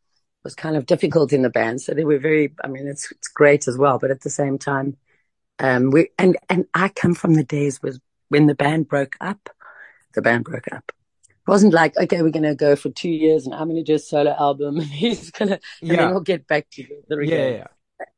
was 0.43 0.55
kind 0.55 0.77
of 0.77 0.85
difficult 0.85 1.33
in 1.33 1.41
the 1.41 1.49
band. 1.49 1.81
So 1.81 1.93
they 1.93 2.05
were 2.05 2.19
very, 2.19 2.53
I 2.63 2.67
mean, 2.67 2.87
it's, 2.87 3.11
it's 3.11 3.27
great 3.27 3.67
as 3.67 3.77
well. 3.77 3.99
But 3.99 4.11
at 4.11 4.21
the 4.21 4.29
same 4.29 4.57
time, 4.57 4.95
um, 5.59 5.91
we, 5.91 6.09
and, 6.17 6.37
and 6.49 6.65
I 6.73 6.89
come 6.89 7.15
from 7.15 7.35
the 7.35 7.43
days 7.43 7.81
with 7.81 7.99
when 8.29 8.47
the 8.47 8.55
band 8.55 8.87
broke 8.87 9.15
up, 9.21 9.49
the 10.13 10.21
band 10.21 10.45
broke 10.45 10.71
up. 10.71 10.91
It 11.29 11.51
wasn't 11.51 11.73
like, 11.73 11.95
okay, 11.97 12.21
we're 12.21 12.31
going 12.31 12.43
to 12.43 12.55
go 12.55 12.75
for 12.75 12.89
two 12.89 13.09
years 13.09 13.45
and 13.45 13.53
I'm 13.53 13.67
going 13.69 13.75
to 13.75 13.83
do 13.83 13.95
a 13.95 13.99
solo 13.99 14.35
album 14.37 14.77
and 14.79 14.87
he's 14.87 15.31
going 15.31 15.49
to, 15.49 15.59
and 15.81 15.89
yeah. 15.89 15.95
then 15.97 16.11
we'll 16.11 16.21
get 16.21 16.47
back 16.47 16.69
together 16.69 17.21
again. 17.21 17.53
Yeah, 17.53 17.57
yeah. 17.57 17.67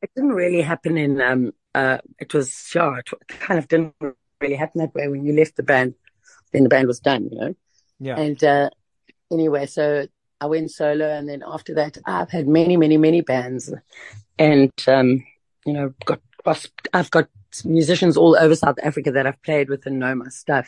It 0.02 0.10
didn't 0.16 0.34
really 0.34 0.62
happen 0.62 0.98
in, 0.98 1.22
um, 1.22 1.54
uh, 1.76 2.00
it 2.20 2.34
was, 2.34 2.72
yeah, 2.74 2.98
it 2.98 3.10
kind 3.28 3.60
of 3.60 3.68
didn't 3.68 3.94
really 4.42 4.56
happen 4.56 4.80
that 4.80 4.96
way 4.96 5.08
when 5.08 5.26
you 5.26 5.34
left 5.34 5.56
the 5.56 5.64
band, 5.64 5.94
then 6.52 6.64
the 6.64 6.70
band 6.70 6.88
was 6.88 7.00
done, 7.00 7.30
you 7.32 7.38
know? 7.38 7.56
Yeah. 8.00 8.20
And, 8.20 8.44
uh, 8.44 8.70
anyway, 9.32 9.68
so 9.68 10.08
I 10.40 10.46
went 10.46 10.72
solo, 10.72 11.08
and 11.08 11.28
then 11.28 11.44
after 11.46 11.74
that, 11.76 11.98
I've 12.06 12.30
had 12.30 12.48
many, 12.48 12.78
many, 12.78 12.98
many 12.98 13.22
bands, 13.22 13.74
and 14.38 14.72
um, 14.88 15.24
you 15.66 15.74
know, 15.74 15.94
got 16.06 16.22
I've 16.94 17.12
got 17.12 17.30
musicians 17.66 18.18
all 18.18 18.38
over 18.40 18.56
South 18.56 18.78
Africa 18.84 19.12
that 19.12 19.28
I've 19.28 19.42
played 19.44 19.70
with 19.70 19.86
and 19.86 20.00
know 20.00 20.16
my 20.16 20.30
stuff. 20.30 20.68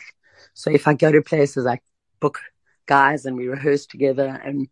So 0.54 0.70
if 0.70 0.88
I 0.88 0.94
go 0.94 1.12
to 1.12 1.22
places, 1.22 1.66
I 1.66 1.80
book 2.20 2.40
guys 2.86 3.24
and 3.24 3.36
we 3.36 3.48
rehearse 3.48 3.86
together, 3.86 4.40
and 4.44 4.68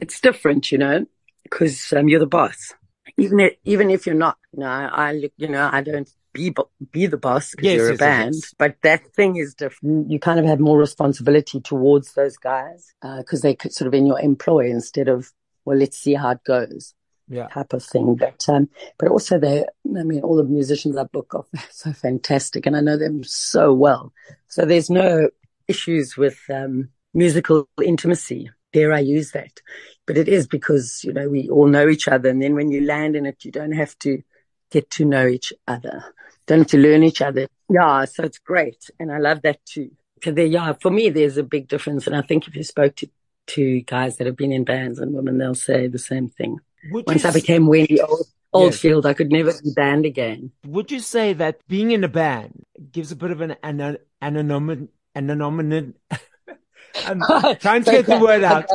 it's 0.00 0.20
different, 0.20 0.70
you 0.70 0.78
know, 0.78 1.06
because 1.42 1.92
um, 1.92 2.08
you're 2.08 2.20
the 2.20 2.26
boss. 2.26 2.74
Even 3.16 3.40
if, 3.40 3.52
even 3.64 3.90
if 3.90 4.06
you're 4.06 4.14
not, 4.14 4.36
you 4.52 4.60
know, 4.60 4.66
I, 4.66 5.10
I 5.10 5.30
you 5.36 5.48
know, 5.48 5.68
I 5.72 5.80
don't 5.80 6.10
be 6.32 6.54
be 6.92 7.06
the 7.06 7.16
boss 7.16 7.50
because 7.50 7.64
yes, 7.64 7.76
you're 7.76 7.88
a 7.88 7.92
yes, 7.92 7.98
band. 7.98 8.34
Yes. 8.34 8.54
But 8.56 8.76
that 8.82 9.06
thing 9.14 9.36
is 9.36 9.54
different. 9.54 10.10
You 10.10 10.20
kind 10.20 10.38
of 10.38 10.46
have 10.46 10.60
more 10.60 10.78
responsibility 10.78 11.60
towards 11.60 12.12
those 12.12 12.36
guys 12.36 12.94
because 13.00 13.44
uh, 13.44 13.48
they 13.48 13.70
sort 13.70 13.88
of 13.88 13.94
in 13.94 14.06
your 14.06 14.20
employ 14.20 14.70
instead 14.70 15.08
of 15.08 15.32
well, 15.64 15.76
let's 15.76 15.98
see 15.98 16.14
how 16.14 16.30
it 16.30 16.44
goes. 16.44 16.94
Yeah. 17.28 17.48
Type 17.48 17.72
of 17.72 17.82
thing. 17.84 18.14
But 18.14 18.44
um, 18.48 18.68
but 18.98 19.08
also 19.08 19.38
they, 19.38 19.60
I 19.62 20.02
mean, 20.02 20.20
all 20.22 20.36
the 20.36 20.44
musicians 20.44 20.96
I 20.96 21.04
book 21.04 21.34
are 21.34 21.44
so 21.70 21.92
fantastic, 21.92 22.66
and 22.66 22.76
I 22.76 22.80
know 22.80 22.96
them 22.96 23.22
so 23.24 23.72
well. 23.74 24.12
So 24.48 24.64
there's 24.64 24.90
no 24.90 25.28
issues 25.66 26.16
with 26.16 26.38
um, 26.52 26.88
musical 27.14 27.68
intimacy. 27.82 28.50
Dare 28.72 28.92
I 28.92 29.00
use 29.00 29.32
that? 29.32 29.60
But 30.06 30.18
it 30.18 30.28
is 30.28 30.46
because 30.46 31.02
you 31.04 31.12
know 31.12 31.28
we 31.28 31.48
all 31.48 31.66
know 31.66 31.88
each 31.88 32.08
other, 32.08 32.28
and 32.28 32.42
then 32.42 32.54
when 32.54 32.70
you 32.70 32.80
land 32.82 33.16
in 33.16 33.26
it, 33.26 33.44
you 33.44 33.52
don't 33.52 33.72
have 33.72 33.98
to 34.00 34.22
get 34.70 34.90
to 34.90 35.04
know 35.04 35.26
each 35.26 35.52
other, 35.66 36.04
don't 36.46 36.60
have 36.60 36.68
to 36.68 36.78
learn 36.78 37.02
each 37.02 37.22
other. 37.22 37.48
Yeah, 37.68 38.04
so 38.04 38.24
it's 38.24 38.38
great. 38.38 38.90
And 38.98 39.12
I 39.12 39.18
love 39.18 39.42
that 39.42 39.64
too. 39.64 39.90
So 40.22 40.32
there, 40.32 40.46
yeah, 40.46 40.72
for 40.80 40.90
me, 40.90 41.10
there's 41.10 41.36
a 41.36 41.42
big 41.42 41.68
difference. 41.68 42.06
And 42.06 42.16
I 42.16 42.22
think 42.22 42.48
if 42.48 42.56
you 42.56 42.64
spoke 42.64 42.96
to, 42.96 43.08
to 43.48 43.80
guys 43.82 44.16
that 44.16 44.26
have 44.26 44.36
been 44.36 44.52
in 44.52 44.64
bands 44.64 44.98
and 44.98 45.14
women, 45.14 45.38
they'll 45.38 45.54
say 45.54 45.86
the 45.86 45.98
same 45.98 46.28
thing. 46.28 46.58
Would 46.90 47.06
Once 47.06 47.24
I 47.24 47.32
became 47.32 47.66
Wendy 47.66 48.00
Old, 48.00 48.26
Oldfield, 48.52 49.04
yes. 49.04 49.10
I 49.10 49.14
could 49.14 49.30
never 49.30 49.52
be 49.52 49.72
banned 49.74 50.06
again. 50.06 50.52
Would 50.66 50.90
you 50.90 51.00
say 51.00 51.32
that 51.34 51.60
being 51.68 51.90
in 51.90 52.04
a 52.04 52.08
band 52.08 52.64
gives 52.92 53.12
a 53.12 53.16
bit 53.16 53.30
of 53.30 53.40
an 53.40 53.56
anonymity? 53.62 54.88
Anonymity. 55.14 55.94
I'm 57.06 57.20
trying 57.60 57.84
to 57.84 57.90
get 57.90 58.06
the 58.06 58.18
word 58.18 58.44
out 58.44 58.66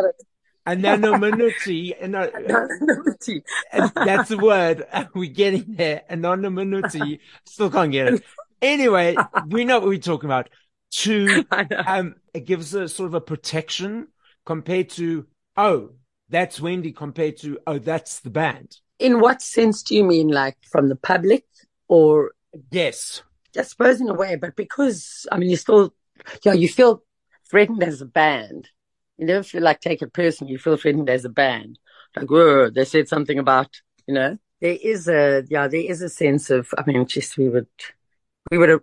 anonymity. 0.66 1.96
anonymity. 1.96 3.44
That's 3.72 4.30
the 4.30 4.40
word. 4.42 4.86
We're 5.14 5.32
getting 5.32 5.76
there. 5.76 6.04
Anonymity. 6.10 7.20
Still 7.46 7.70
can't 7.70 7.92
get 7.92 8.14
it. 8.14 8.24
Anyway, 8.62 9.16
we 9.48 9.66
know 9.66 9.80
what 9.80 9.90
we're 9.90 9.98
talking 9.98 10.30
about. 10.30 10.50
To, 10.92 11.44
um, 11.86 12.16
it 12.34 12.46
gives 12.46 12.74
a 12.74 12.88
sort 12.88 13.08
of 13.08 13.14
a 13.14 13.20
protection 13.20 14.08
compared 14.46 14.90
to, 14.92 15.26
oh, 15.58 15.90
that's 16.30 16.60
Wendy 16.60 16.92
compared 16.92 17.38
to, 17.38 17.60
oh, 17.68 17.80
that's 17.80 18.20
the 18.20 18.30
band. 18.30 18.78
In 19.00 19.20
what 19.20 19.42
sense 19.42 19.84
do 19.84 19.96
you 19.96 20.04
mean? 20.04 20.30
Like 20.30 20.58
from 20.72 20.90
the 20.90 20.96
public 20.96 21.46
or? 21.88 22.32
Yes. 22.72 23.24
I 23.58 23.62
suppose 23.64 24.02
in 24.02 24.10
a 24.10 24.14
way, 24.14 24.36
but 24.36 24.56
because, 24.56 25.28
I 25.32 25.38
mean, 25.38 25.50
you 25.50 25.58
still, 25.58 25.94
yeah, 26.44 26.54
you 26.54 26.68
feel 26.68 27.04
threatened 27.50 27.84
as 27.84 28.02
a 28.02 28.06
band 28.06 28.70
you 29.18 29.26
never 29.26 29.44
feel 29.44 29.62
like 29.62 29.80
take 29.80 30.02
it 30.02 30.14
personally. 30.14 30.54
You 30.54 30.60
feel 30.60 30.78
threatened 30.78 31.10
as 31.10 31.26
a 31.26 31.30
band. 31.30 31.80
Like, 32.16 32.30
whoa, 32.30 32.70
they 32.70 32.86
said 32.86 33.08
something 33.08 33.40
about, 33.40 33.70
you 34.08 34.14
know, 34.14 34.38
there 34.62 34.78
is 34.82 35.08
a, 35.08 35.44
yeah, 35.50 35.68
there 35.68 35.82
is 35.82 36.02
a 36.02 36.10
sense 36.10 36.50
of, 36.50 36.74
I 36.78 36.84
mean, 36.86 37.06
just 37.06 37.38
we 37.38 37.50
would, 37.50 37.68
we 38.50 38.58
would 38.58 38.82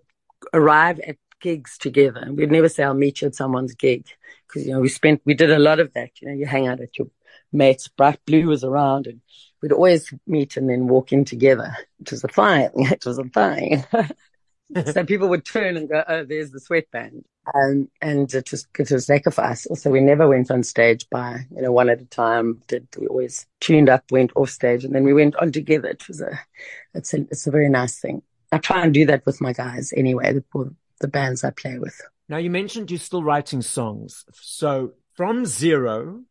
arrive 0.52 1.00
at 1.00 1.16
gigs 1.40 1.78
together. 1.78 2.26
We'd 2.30 2.50
never 2.50 2.68
say, 2.68 2.84
I'll 2.84 2.94
meet 2.94 3.22
you 3.22 3.28
at 3.28 3.34
someone's 3.34 3.74
gig. 3.74 4.06
Cause, 4.48 4.66
you 4.66 4.72
know, 4.72 4.80
we 4.80 4.88
spent, 4.88 5.22
we 5.24 5.34
did 5.34 5.50
a 5.50 5.58
lot 5.58 5.80
of 5.80 5.92
that. 5.94 6.10
You 6.20 6.28
know, 6.28 6.34
you 6.34 6.46
hang 6.46 6.66
out 6.66 6.80
at 6.80 6.98
your 6.98 7.08
mates. 7.52 7.88
Bright 7.88 8.20
Blue 8.26 8.46
was 8.46 8.64
around 8.64 9.06
and 9.06 9.20
we'd 9.62 9.72
always 9.72 10.12
meet 10.26 10.56
and 10.56 10.68
then 10.68 10.88
walk 10.88 11.12
in 11.12 11.24
together. 11.24 11.74
It 12.00 12.10
was 12.10 12.24
a 12.24 12.28
fine. 12.28 12.70
It 12.74 13.04
was 13.04 13.18
a 13.18 13.24
fine. 13.24 13.84
so 14.92 15.04
people 15.04 15.28
would 15.28 15.44
turn 15.44 15.76
and 15.76 15.88
go, 15.88 16.02
"Oh, 16.06 16.24
there's 16.24 16.50
the 16.50 16.60
sweatband," 16.60 17.24
um, 17.54 17.88
and 18.00 18.32
it 18.32 18.50
was 18.50 18.66
it 18.78 18.90
was 18.90 19.06
sacrifice. 19.06 19.66
So 19.74 19.90
we 19.90 20.00
never 20.00 20.28
went 20.28 20.50
on 20.50 20.62
stage 20.62 21.08
by 21.10 21.46
you 21.54 21.62
know 21.62 21.72
one 21.72 21.90
at 21.90 22.00
a 22.00 22.06
time. 22.06 22.62
Did 22.68 22.88
we 22.98 23.06
always 23.06 23.46
tuned 23.60 23.88
up, 23.88 24.04
went 24.10 24.32
off 24.36 24.50
stage, 24.50 24.84
and 24.84 24.94
then 24.94 25.04
we 25.04 25.12
went 25.12 25.36
on 25.36 25.52
together. 25.52 25.88
It 25.88 26.06
was 26.08 26.20
a 26.20 26.38
it's 26.94 27.14
a 27.14 27.18
it's 27.30 27.46
a 27.46 27.50
very 27.50 27.68
nice 27.68 27.98
thing. 27.98 28.22
I 28.52 28.58
try 28.58 28.82
and 28.82 28.94
do 28.94 29.06
that 29.06 29.26
with 29.26 29.40
my 29.40 29.52
guys 29.52 29.92
anyway. 29.96 30.32
The, 30.32 30.74
the 31.00 31.08
bands 31.08 31.44
I 31.44 31.50
play 31.50 31.78
with. 31.78 32.00
Now 32.28 32.36
you 32.36 32.50
mentioned 32.50 32.90
you're 32.90 32.98
still 32.98 33.22
writing 33.22 33.62
songs. 33.62 34.24
So 34.32 34.92
from 35.14 35.46
zero 35.46 36.22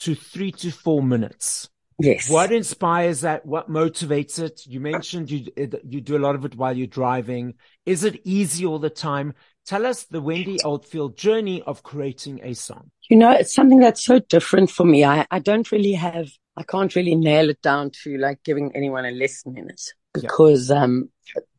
to 0.00 0.14
three 0.14 0.52
to 0.52 0.70
four 0.70 1.02
minutes. 1.02 1.68
Yes. 2.00 2.30
What 2.30 2.52
inspires 2.52 3.22
that? 3.22 3.44
What 3.44 3.68
motivates 3.68 4.38
it? 4.38 4.64
You 4.66 4.78
mentioned 4.78 5.30
you 5.30 5.46
you 5.84 6.00
do 6.00 6.16
a 6.16 6.20
lot 6.20 6.36
of 6.36 6.44
it 6.44 6.54
while 6.54 6.76
you're 6.76 6.86
driving. 6.86 7.54
Is 7.84 8.04
it 8.04 8.20
easy 8.24 8.64
all 8.64 8.78
the 8.78 8.90
time? 8.90 9.34
Tell 9.66 9.84
us 9.84 10.04
the 10.04 10.22
Wendy 10.22 10.62
Oldfield 10.62 11.16
journey 11.18 11.60
of 11.62 11.82
creating 11.82 12.40
a 12.42 12.54
song. 12.54 12.90
You 13.10 13.16
know, 13.16 13.32
it's 13.32 13.52
something 13.52 13.80
that's 13.80 14.02
so 14.02 14.18
different 14.18 14.70
for 14.70 14.84
me. 14.84 15.04
I, 15.04 15.26
I 15.30 15.40
don't 15.40 15.70
really 15.70 15.92
have, 15.92 16.30
I 16.56 16.62
can't 16.62 16.94
really 16.94 17.14
nail 17.14 17.50
it 17.50 17.60
down 17.60 17.90
to 18.04 18.16
like 18.16 18.42
giving 18.44 18.74
anyone 18.74 19.04
a 19.04 19.10
lesson 19.10 19.58
in 19.58 19.68
it 19.68 19.82
because, 20.14 20.70
yeah. 20.70 20.84
um, 20.84 21.10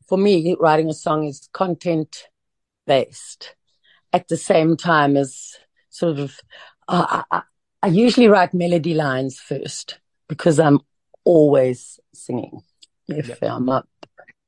for 0.08 0.18
me, 0.18 0.56
writing 0.60 0.90
a 0.90 0.94
song 0.94 1.26
is 1.26 1.50
content 1.54 2.30
based 2.88 3.56
at 4.12 4.28
the 4.28 4.38
same 4.38 4.76
time 4.76 5.16
as 5.16 5.56
sort 5.90 6.18
of, 6.18 6.36
uh, 6.88 7.22
I, 7.32 7.42
I 7.82 7.88
usually 7.88 8.28
write 8.28 8.54
melody 8.54 8.94
lines 8.94 9.40
first 9.40 10.00
because 10.28 10.60
I'm 10.60 10.80
always 11.24 12.00
singing. 12.14 12.62
If 13.08 13.42
I'm 13.42 13.70
up, 13.70 13.88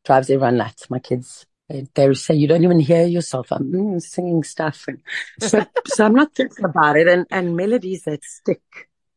drives 0.05 0.29
everyone 0.29 0.57
nuts. 0.57 0.89
My 0.89 1.00
kids, 1.00 1.45
they, 1.69 1.88
they, 1.95 2.13
say, 2.13 2.35
you 2.35 2.47
don't 2.47 2.63
even 2.63 2.79
hear 2.79 3.05
yourself. 3.05 3.51
I'm 3.51 3.71
mm, 3.71 4.01
singing 4.01 4.43
stuff. 4.43 4.85
And 4.88 5.00
so, 5.39 5.65
so 5.85 6.05
I'm 6.05 6.13
not 6.13 6.35
thinking 6.35 6.65
about 6.65 6.97
it. 6.97 7.07
And, 7.07 7.25
and 7.31 7.55
melodies 7.55 8.03
that 8.03 8.23
stick. 8.23 8.61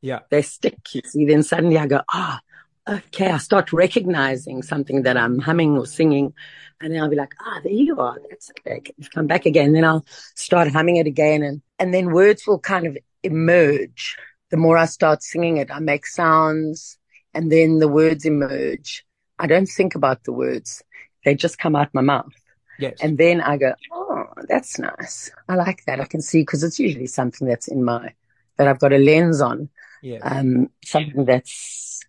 Yeah. 0.01 0.21
They 0.31 0.43
stick, 0.43 0.79
you 0.95 1.03
see. 1.05 1.27
Then 1.27 1.43
suddenly 1.43 1.77
I 1.77 1.87
go, 1.87 2.01
ah, 2.11 2.41
oh, 2.87 2.95
okay. 2.95 3.31
I 3.31 3.39
start 3.39 3.73
recognizing 3.73 4.63
something 4.63 5.03
that 5.03 5.17
I'm 5.17 5.41
humming 5.41 5.77
or 5.77 5.87
singing. 5.87 6.33
And 6.81 6.93
then 6.93 7.03
I'll 7.03 7.11
be 7.11 7.17
like, 7.17 7.35
ah, 7.41 7.57
oh, 7.57 7.61
there 7.65 7.73
you 7.73 7.99
are. 7.99 8.19
That's 8.31 8.51
okay. 8.61 8.83
Come 9.13 9.27
back 9.27 9.45
again. 9.45 9.73
Then 9.73 9.85
I'll 9.85 10.07
start 10.37 10.71
humming 10.71 10.97
it 10.97 11.07
again. 11.07 11.43
And, 11.43 11.63
and 11.79 11.93
then 11.93 12.13
words 12.13 12.47
will 12.47 12.61
kind 12.61 12.87
of 12.87 12.97
emerge 13.25 14.17
the 14.51 14.57
more 14.57 14.79
I 14.79 14.87
start 14.87 15.23
singing 15.23 15.57
it, 15.57 15.71
I 15.71 15.81
make 15.81 16.07
sounds 16.07 16.97
and 17.35 17.51
then 17.51 17.81
the 17.81 17.89
words 17.89 18.25
emerge. 18.25 19.05
I 19.39 19.49
don't 19.49 19.67
think 19.67 19.97
about 19.97 20.23
the 20.23 20.33
words. 20.33 20.83
They 21.25 21.35
just 21.35 21.59
come 21.59 21.75
out 21.75 21.93
my 21.93 22.03
mouth. 22.03 22.33
Yes. 22.79 22.99
And 23.03 23.19
then 23.19 23.41
I 23.41 23.57
go, 23.57 23.75
oh, 23.93 24.27
that's 24.49 24.79
nice. 24.79 25.33
I 25.49 25.57
like 25.57 25.85
that. 25.87 26.01
I 26.01 26.05
can 26.05 26.21
see 26.21 26.43
because 26.43 26.63
it's 26.63 26.79
usually 26.79 27.09
something 27.09 27.49
that's 27.49 27.69
in 27.69 27.83
my, 27.83 28.15
that 28.57 28.69
I've 28.69 28.79
got 28.79 28.93
a 28.93 28.99
lens 28.99 29.41
on. 29.41 29.71
Yeah. 30.03 30.19
Um, 30.23 30.71
something 30.85 31.25
that's, 31.25 32.03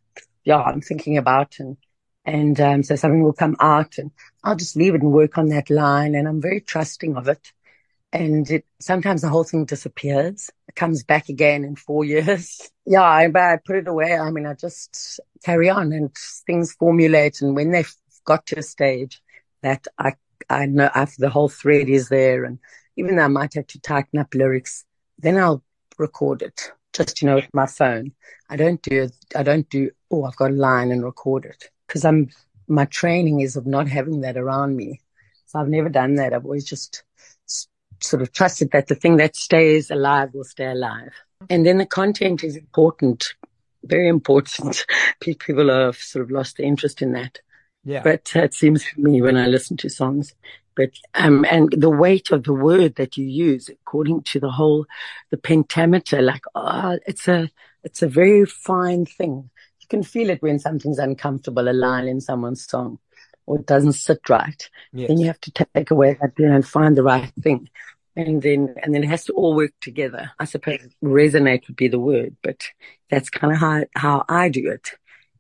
yeah, 0.44 0.62
I'm 0.62 0.82
thinking 0.82 1.18
about 1.18 1.56
and, 1.60 1.78
and, 2.26 2.60
um, 2.60 2.84
so 2.84 2.96
something 2.96 3.24
will 3.24 3.34
come 3.34 3.56
out 3.60 3.98
and 3.98 4.12
I'll 4.44 4.56
just 4.56 4.76
leave 4.76 4.94
it 4.94 5.02
and 5.02 5.12
work 5.12 5.38
on 5.38 5.48
that 5.48 5.70
line. 5.70 6.14
And 6.14 6.28
I'm 6.28 6.42
very 6.42 6.62
trusting 6.62 7.16
of 7.16 7.28
it 7.28 7.52
and 8.16 8.50
it 8.50 8.66
sometimes 8.80 9.22
the 9.22 9.30
whole 9.30 9.44
thing 9.44 9.66
disappears. 9.66 10.50
It 10.70 10.76
comes 10.76 11.04
back 11.04 11.28
again 11.30 11.64
in 11.64 11.76
four 11.76 12.06
years. 12.06 12.62
yeah, 12.86 13.02
I, 13.02 13.26
I 13.26 13.58
put 13.58 13.76
it 13.76 13.88
away. 13.88 14.18
I 14.18 14.32
mean, 14.32 14.46
I 14.46 14.54
just 14.54 15.20
carry 15.44 15.70
on 15.70 15.92
and 15.92 16.12
things 16.48 16.74
formulate. 16.74 17.42
And 17.42 17.56
when 17.56 17.72
they've 17.72 17.94
got 18.24 18.46
to 18.48 18.60
a 18.60 18.64
stage 18.64 19.22
that 19.64 19.86
I 20.00 20.14
I 20.50 20.66
know 20.68 20.90
I've, 20.94 21.16
the 21.18 21.30
whole 21.30 21.50
thread 21.50 21.90
is 21.90 22.10
there, 22.10 22.46
and 22.46 22.60
even 22.96 23.16
though 23.16 23.24
I 23.24 23.28
might 23.28 23.54
have 23.56 23.68
to 23.68 23.80
tighten 23.82 24.20
up 24.20 24.34
lyrics, 24.34 24.86
then 25.20 25.38
I'll 25.38 25.64
record 25.98 26.42
it. 26.42 26.72
Just 26.94 27.22
you 27.22 27.28
know, 27.28 27.36
with 27.36 27.54
my 27.54 27.66
phone. 27.66 28.14
I 28.50 28.56
don't 28.56 28.82
do 28.82 29.10
I 29.36 29.44
don't 29.44 29.70
do. 29.70 29.92
Oh, 30.10 30.24
I've 30.24 30.38
got 30.38 30.52
a 30.52 30.54
line 30.54 30.92
and 30.92 31.04
record 31.04 31.46
it 31.46 31.70
because 31.88 32.06
I'm 32.06 32.30
my 32.68 32.86
training 32.86 33.42
is 33.42 33.58
of 33.58 33.66
not 33.66 33.90
having 33.90 34.22
that 34.22 34.38
around 34.38 34.78
me. 34.78 35.02
So 35.48 35.60
I've 35.60 35.68
never 35.68 35.90
done 35.90 36.16
that. 36.16 36.34
I've 36.34 36.46
always 36.46 36.66
just 36.66 37.04
sort 38.06 38.22
of 38.22 38.32
trusted 38.32 38.72
that 38.72 38.88
the 38.88 38.96
thing 38.96 39.18
that 39.18 39.36
stays 39.36 39.92
alive 39.92 40.34
will 40.34 40.44
stay 40.44 40.68
alive. 40.72 41.14
And 41.50 41.66
then 41.66 41.78
the 41.78 41.86
content 41.86 42.44
is 42.44 42.56
important 42.56 43.34
very 43.86 44.08
important. 44.08 44.86
People 45.20 45.70
have 45.70 45.98
sort 45.98 46.24
of 46.24 46.32
lost 46.32 46.58
the 46.58 46.64
interest 46.64 47.02
in 47.02 47.14
that. 47.14 47.40
Yeah. 47.84 48.02
But 48.04 48.32
it 48.36 48.54
seems 48.54 48.84
to 48.84 49.00
me 49.00 49.22
when 49.22 49.38
I 49.38 49.48
listen 49.48 49.78
to 49.78 49.90
songs. 49.90 50.34
But, 50.76 50.92
um, 51.14 51.46
and 51.50 51.72
the 51.72 51.90
weight 51.90 52.32
of 52.32 52.44
the 52.44 52.54
word 52.54 52.96
that 52.96 53.16
you 53.16 53.26
use 53.26 53.70
according 53.70 54.24
to 54.24 54.40
the 54.40 54.52
whole, 54.52 54.86
the 55.30 55.38
pentameter, 55.38 56.22
like, 56.22 56.44
oh, 56.54 57.00
it's 57.08 57.28
a, 57.30 57.50
it's 57.84 58.02
a 58.02 58.08
very 58.08 58.46
fine 58.46 59.06
thing. 59.06 59.50
You 59.80 59.88
can 59.88 60.04
feel 60.04 60.30
it 60.30 60.42
when 60.42 60.60
something's 60.60 61.00
uncomfortable, 61.00 61.70
a 61.70 61.72
line 61.72 62.08
in 62.08 62.20
someone's 62.20 62.68
song 62.68 63.00
or 63.46 63.60
it 63.60 63.68
doesn't 63.68 63.94
sit 63.94 64.28
right. 64.28 64.70
Yes. 64.92 65.08
Then 65.08 65.20
you 65.20 65.28
have 65.28 65.40
to 65.42 65.52
take 65.52 65.92
away 65.92 66.18
that 66.20 66.34
you 66.38 66.48
know, 66.48 66.56
and 66.56 66.68
find 66.68 66.98
the 66.98 67.04
right 67.04 67.32
thing. 67.42 67.70
And 68.16 68.42
then, 68.42 68.76
and 68.82 68.94
then 68.94 69.04
it 69.04 69.10
has 69.10 69.26
to 69.26 69.34
all 69.34 69.56
work 69.56 69.74
together. 69.82 70.32
I 70.40 70.46
suppose 70.46 70.80
resonate 71.04 71.68
would 71.68 71.76
be 71.76 71.90
the 71.90 72.00
word, 72.00 72.38
but 72.42 72.64
that's 73.10 73.30
kind 73.30 73.52
of 73.52 73.60
how, 73.60 73.84
how 73.94 74.24
I 74.30 74.50
do 74.50 74.70
it. 74.70 74.92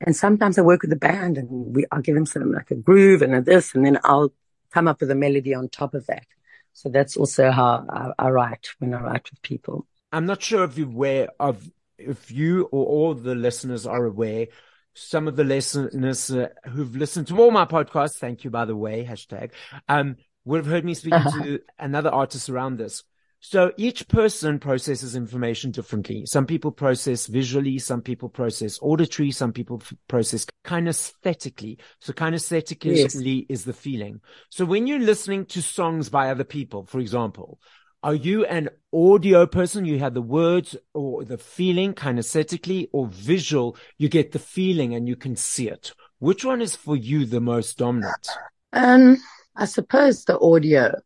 And 0.01 0.13
sometimes 0.15 0.58
I 0.58 0.62
work 0.62 0.82
with 0.82 0.89
the 0.89 0.98
band 0.98 1.38
and 1.38 1.75
we, 1.75 1.86
I'll 1.91 2.01
give 2.01 2.15
them 2.15 2.25
some 2.25 2.51
like 2.51 2.72
a 2.72 2.75
groove 2.75 3.22
and 3.22 3.34
a 3.34 3.41
this, 3.41 3.74
and 3.74 3.86
then 3.86 3.98
I'll 4.03 4.34
come 4.74 4.89
up 4.89 5.00
with 5.00 5.10
a 5.10 5.15
melody 5.15 5.53
on 5.53 5.70
top 5.70 5.94
of 5.94 6.05
that. 6.08 6.25
So 6.74 6.89
that's 6.89 7.15
also 7.15 7.50
how 7.51 7.86
I, 7.89 8.25
I 8.25 8.29
write 8.29 8.67
when 8.79 8.94
I 8.94 9.00
write 9.01 9.32
with 9.32 9.41
people. 9.41 9.88
I'm 10.12 10.25
not 10.25 10.44
sure 10.44 10.65
if 10.65 10.77
you're 10.77 10.88
aware 10.88 11.29
of, 11.39 11.65
if 11.98 12.29
you 12.29 12.63
or 12.65 12.86
all 12.86 13.13
the 13.13 13.36
listeners 13.36 13.88
are 13.88 14.05
aware, 14.05 14.48
some 14.94 15.29
of 15.29 15.38
the 15.38 15.46
listeners 15.46 16.29
uh, 16.29 16.50
who've 16.67 16.96
listened 16.96 17.27
to 17.27 17.39
all 17.39 17.51
my 17.51 17.65
podcasts, 17.65 18.17
thank 18.17 18.44
you, 18.44 18.50
by 18.50 18.65
the 18.65 18.75
way, 18.75 19.05
hashtag, 19.05 19.51
um, 19.88 20.17
would 20.46 20.58
have 20.58 20.66
heard 20.68 20.86
me 20.86 20.94
speaking 20.94 21.20
uh-huh. 21.20 21.44
to 21.44 21.60
another 21.78 22.10
artist 22.10 22.50
around 22.50 22.78
this. 22.78 23.04
So 23.40 23.72
each 23.78 24.08
person 24.08 24.58
processes 24.58 25.16
information 25.16 25.70
differently. 25.70 26.25
Some 26.25 26.48
people 26.48 26.72
process 26.72 27.28
visually, 27.28 27.78
some 27.78 28.02
people 28.02 28.28
process 28.28 28.80
auditory, 28.82 29.30
some 29.30 29.54
people 29.54 29.82
f- 29.84 29.94
process 30.08 30.48
kinesthetically. 30.66 31.78
So 32.00 32.12
kinesthetically 32.14 32.96
yes. 32.96 33.16
is 33.16 33.66
the 33.66 33.74
feeling. 33.74 34.22
So 34.50 34.66
when 34.66 34.88
you're 34.88 34.98
listening 34.98 35.46
to 35.48 35.62
songs 35.62 36.10
by 36.10 36.32
other 36.32 36.44
people, 36.44 36.86
for 36.86 37.00
example, 37.00 37.60
are 38.02 38.16
you 38.16 38.46
an 38.46 38.70
audio 38.94 39.46
person? 39.46 39.86
You 39.86 40.00
have 40.00 40.14
the 40.16 40.22
words 40.22 40.75
or 40.94 41.24
the 41.24 41.38
feeling 41.38 41.94
kinesthetically 41.94 42.90
or 42.94 43.08
visual? 43.08 43.78
You 44.00 44.10
get 44.10 44.32
the 44.32 44.40
feeling 44.40 44.96
and 44.96 45.08
you 45.08 45.16
can 45.16 45.36
see 45.36 45.70
it. 45.70 45.92
Which 46.18 46.46
one 46.46 46.62
is 46.62 46.75
for 46.75 46.96
you 46.96 47.25
the 47.25 47.42
most 47.42 47.78
dominant? 47.78 48.28
Um, 48.74 49.18
I 49.55 49.65
suppose 49.65 50.25
the 50.25 50.39
audio. 50.39 51.00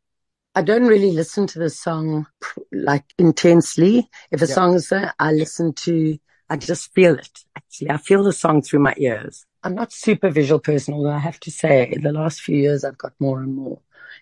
I 0.56 0.64
don't 0.64 0.88
really 0.88 1.12
listen 1.12 1.46
to 1.48 1.60
the 1.60 1.70
song 1.70 2.26
like 2.72 3.06
intensely. 3.18 4.10
If 4.32 4.42
a 4.42 4.48
yeah. 4.48 4.54
song 4.54 4.74
is 4.74 4.90
there, 4.90 5.14
I 5.20 5.32
listen 5.32 5.74
to, 5.74 6.18
I 6.50 6.58
just 6.58 6.94
feel 6.94 7.16
it. 7.16 7.44
Actually, 7.56 7.92
I 7.92 7.98
feel 7.98 8.24
the 8.24 8.34
song 8.34 8.62
through 8.62 8.80
my 8.80 8.96
ears. 8.98 9.46
I'm 9.64 9.76
not 9.76 9.94
super 9.94 10.30
visual 10.30 10.60
person, 10.60 10.94
although 10.94 11.12
I 11.12 11.20
have 11.20 11.40
to 11.42 11.52
say 11.52 11.94
the 12.02 12.12
last 12.12 12.42
few 12.42 12.58
years 12.58 12.84
I've 12.84 12.98
got 12.98 13.14
more 13.20 13.42
and 13.42 13.56
more 13.56 13.80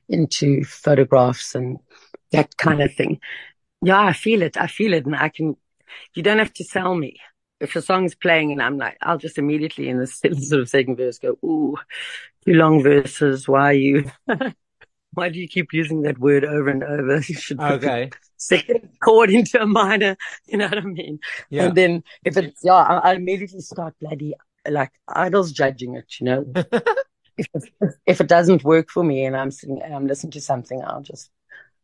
into 0.10 0.64
photographs 0.64 1.56
and 1.56 1.80
that 2.32 2.58
kind 2.58 2.82
of 2.82 2.94
thing. 2.94 3.20
Yeah, 3.82 4.02
I 4.02 4.14
feel 4.14 4.42
it. 4.42 4.58
I 4.58 4.68
feel 4.68 4.94
it 4.94 5.06
and 5.06 5.16
I 5.16 5.30
can, 5.30 5.56
you 6.14 6.24
don't 6.24 6.40
have 6.40 6.54
to 6.54 6.64
sell 6.64 6.96
me. 6.96 7.18
If 7.60 7.76
a 7.76 7.82
song's 7.82 8.14
playing 8.14 8.52
and 8.52 8.62
I'm 8.62 8.78
like, 8.78 8.98
I'll 9.02 9.18
just 9.18 9.38
immediately 9.38 9.90
in 9.90 9.98
the 9.98 10.08
sort 10.08 10.62
of 10.62 10.70
second 10.70 10.98
verse 10.98 11.18
go, 11.18 11.38
ooh, 11.44 11.78
too 12.48 12.54
long 12.54 12.82
verses. 12.82 13.48
Why 13.48 13.70
are 13.70 13.74
you, 13.74 14.12
why 15.14 15.30
do 15.30 15.40
you 15.40 15.48
keep 15.48 15.74
using 15.74 16.04
that 16.04 16.18
word 16.18 16.46
over 16.46 16.70
and 16.70 16.84
over? 16.84 17.16
You 17.28 17.36
should 17.36 17.60
okay. 17.60 18.10
second 18.38 18.90
chord 19.04 19.30
into 19.30 19.62
a 19.62 19.68
minor. 19.68 20.16
You 20.48 20.58
know 20.58 20.68
what 20.68 20.78
I 20.78 20.82
mean? 20.82 21.20
Yeah. 21.50 21.66
And 21.66 21.76
then 21.76 22.04
if 22.24 22.38
it's, 22.38 22.62
yeah, 22.64 22.74
I, 22.74 23.12
I 23.12 23.14
immediately 23.16 23.60
start 23.62 23.96
bloody 24.00 24.34
like 24.70 24.92
idols 25.08 25.52
judging 25.52 25.96
it, 25.96 26.06
you 26.20 26.26
know? 26.26 26.46
if, 27.38 27.48
it, 27.54 27.94
if 28.06 28.22
it 28.22 28.28
doesn't 28.28 28.64
work 28.64 28.90
for 28.90 29.04
me 29.04 29.26
and 29.26 29.36
I'm 29.36 29.52
sitting 29.52 29.82
and 29.82 29.94
I'm 29.94 30.08
listening 30.08 30.32
to 30.32 30.42
something, 30.42 30.82
I'll 30.86 31.02
just, 31.02 31.30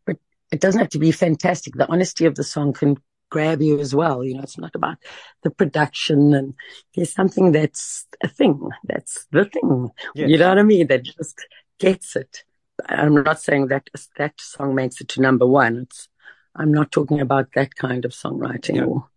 but 0.05 0.17
it 0.51 0.61
doesn't 0.61 0.79
have 0.79 0.89
to 0.89 0.99
be 0.99 1.11
fantastic. 1.11 1.75
The 1.75 1.91
honesty 1.91 2.25
of 2.25 2.35
the 2.35 2.43
song 2.43 2.73
can 2.73 2.97
grab 3.33 3.63
you 3.63 3.79
as 3.79 3.95
well. 3.95 4.23
You 4.23 4.35
know, 4.35 4.43
it's 4.43 4.59
not 4.59 4.75
about 4.75 4.97
the 5.41 5.49
production 5.49 6.35
and 6.35 6.53
there's 6.93 7.11
something 7.11 7.51
that's 7.51 8.05
a 8.21 8.27
thing. 8.27 8.69
That's 8.83 9.25
the 9.31 9.45
thing. 9.45 9.89
Yes. 10.13 10.29
You 10.29 10.37
know 10.37 10.49
what 10.49 10.59
I 10.59 10.63
mean? 10.63 10.85
That 10.87 11.03
just 11.03 11.39
gets 11.79 12.15
it. 12.15 12.43
I'm 12.87 13.23
not 13.23 13.41
saying 13.41 13.67
that 13.67 13.89
that 14.17 14.39
song 14.39 14.75
makes 14.75 15.01
it 15.01 15.07
to 15.09 15.21
number 15.21 15.47
one. 15.47 15.77
It's, 15.77 16.09
I'm 16.55 16.71
not 16.71 16.91
talking 16.91 17.21
about 17.21 17.47
that 17.55 17.75
kind 17.75 18.05
of 18.05 18.11
songwriting 18.11 18.75
yeah. 18.75 18.83
or, 18.83 19.09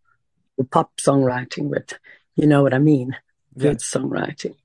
or 0.57 0.65
pop 0.65 0.97
songwriting, 0.97 1.71
but 1.71 1.99
you 2.37 2.47
know 2.47 2.63
what 2.63 2.73
I 2.73 2.79
mean. 2.79 3.17
Good 3.57 3.81
yeah. 3.83 4.01
songwriting. 4.01 4.57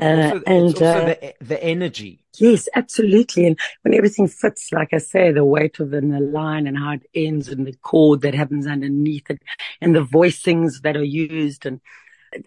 Uh, 0.00 0.04
also, 0.04 0.42
and 0.46 0.74
uh, 0.76 1.04
the, 1.04 1.34
the 1.40 1.62
energy. 1.62 2.20
Yes, 2.36 2.68
absolutely. 2.74 3.46
And 3.46 3.58
when 3.82 3.94
everything 3.94 4.26
fits, 4.26 4.72
like 4.72 4.92
I 4.92 4.98
say, 4.98 5.30
the 5.30 5.44
weight 5.44 5.78
of 5.78 5.90
the, 5.90 6.00
the 6.00 6.20
line 6.20 6.66
and 6.66 6.76
how 6.76 6.92
it 6.92 7.02
ends 7.14 7.48
and 7.48 7.66
the 7.66 7.74
chord 7.82 8.22
that 8.22 8.34
happens 8.34 8.66
underneath 8.66 9.30
it 9.30 9.40
and 9.80 9.94
the 9.94 10.04
voicings 10.04 10.82
that 10.82 10.96
are 10.96 11.04
used. 11.04 11.64
And, 11.64 11.80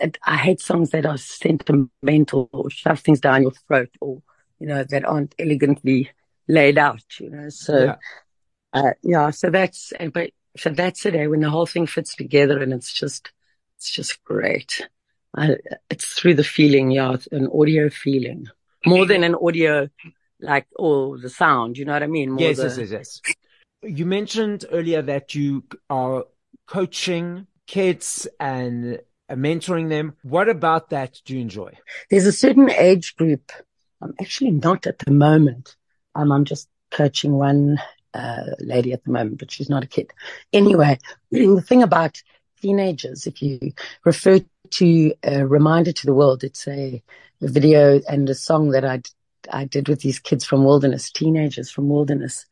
and 0.02 0.18
I 0.26 0.36
hate 0.36 0.60
songs 0.60 0.90
that 0.90 1.06
are 1.06 1.18
sentimental 1.18 2.50
or 2.52 2.70
shove 2.70 3.00
things 3.00 3.22
down 3.22 3.44
your 3.44 3.52
throat 3.52 3.92
or 4.02 4.22
you 4.60 4.68
know, 4.68 4.84
that 4.84 5.06
aren't 5.06 5.36
elegantly 5.40 6.10
laid 6.48 6.78
out, 6.78 7.04
you 7.20 7.30
know. 7.30 7.50
So, 7.50 7.86
yeah, 7.86 7.96
uh, 8.74 8.92
yeah 9.04 9.30
so 9.30 9.50
that's, 9.50 9.94
but, 10.14 10.32
so 10.58 10.70
that's 10.70 11.06
it, 11.06 11.16
eh, 11.16 11.28
when 11.28 11.42
the 11.42 11.50
whole 11.50 11.66
thing 11.66 11.86
fits 11.86 12.16
together 12.16 12.62
and 12.62 12.74
it's 12.74 12.92
just, 12.92 13.32
it's 13.78 13.92
just 13.92 14.24
great. 14.24 14.88
I, 15.36 15.56
it's 15.90 16.14
through 16.14 16.36
the 16.36 16.44
feeling, 16.44 16.92
yeah, 16.92 17.16
an 17.32 17.50
audio 17.54 17.90
feeling 17.90 18.48
more 18.86 19.06
than 19.06 19.24
an 19.24 19.36
audio, 19.36 19.90
like, 20.40 20.68
or 20.76 21.18
the 21.18 21.30
sound, 21.30 21.78
you 21.78 21.86
know 21.86 21.94
what 21.94 22.04
I 22.04 22.08
mean? 22.08 22.32
More 22.32 22.42
yes, 22.42 22.58
the... 22.58 22.64
yes, 22.64 22.78
yes, 22.78 22.92
yes. 22.92 23.22
You 23.84 24.06
mentioned 24.06 24.66
earlier 24.72 25.02
that 25.02 25.36
you 25.36 25.64
are 25.90 26.26
coaching 26.68 27.48
kids 27.68 28.28
and 28.40 29.00
mentoring 29.30 29.90
them. 29.90 30.16
What 30.24 30.50
about 30.50 30.90
that 30.90 31.20
do 31.26 31.36
you 31.36 31.42
enjoy? 31.42 31.74
There's 32.10 32.26
a 32.26 32.32
certain 32.32 32.70
age 32.72 33.16
group 33.16 33.52
I'm 34.02 34.14
actually 34.22 34.52
not 34.52 34.86
at 34.88 35.00
the 35.00 35.12
moment. 35.12 35.76
Um, 36.16 36.32
I'm 36.32 36.46
just 36.46 36.70
coaching 36.92 37.34
one 37.34 37.80
uh, 38.14 38.44
lady 38.60 38.94
at 38.94 39.04
the 39.04 39.12
moment, 39.12 39.40
but 39.40 39.52
she's 39.52 39.70
not 39.70 39.84
a 39.84 39.88
kid. 39.88 40.12
Anyway, 40.54 41.00
the 41.32 41.62
thing 41.62 41.84
about 41.84 42.22
teenagers, 42.62 43.28
if 43.28 43.42
you 43.42 43.74
refer 44.06 44.40
to 44.72 45.14
a 45.24 45.46
reminder 45.46 45.92
to 45.92 46.06
the 46.06 46.14
world, 46.14 46.44
it's 46.44 46.68
a, 46.68 47.02
a 47.42 47.48
video 47.48 48.02
and 48.10 48.30
a 48.30 48.36
song 48.36 48.72
that 48.72 48.86
I, 48.86 49.02
I 49.52 49.66
did 49.66 49.88
with 49.88 50.02
these 50.02 50.20
kids 50.20 50.46
from 50.46 50.66
Wilderness, 50.66 51.12
teenagers 51.12 51.70
from 51.70 51.90
Wilderness. 51.90 52.46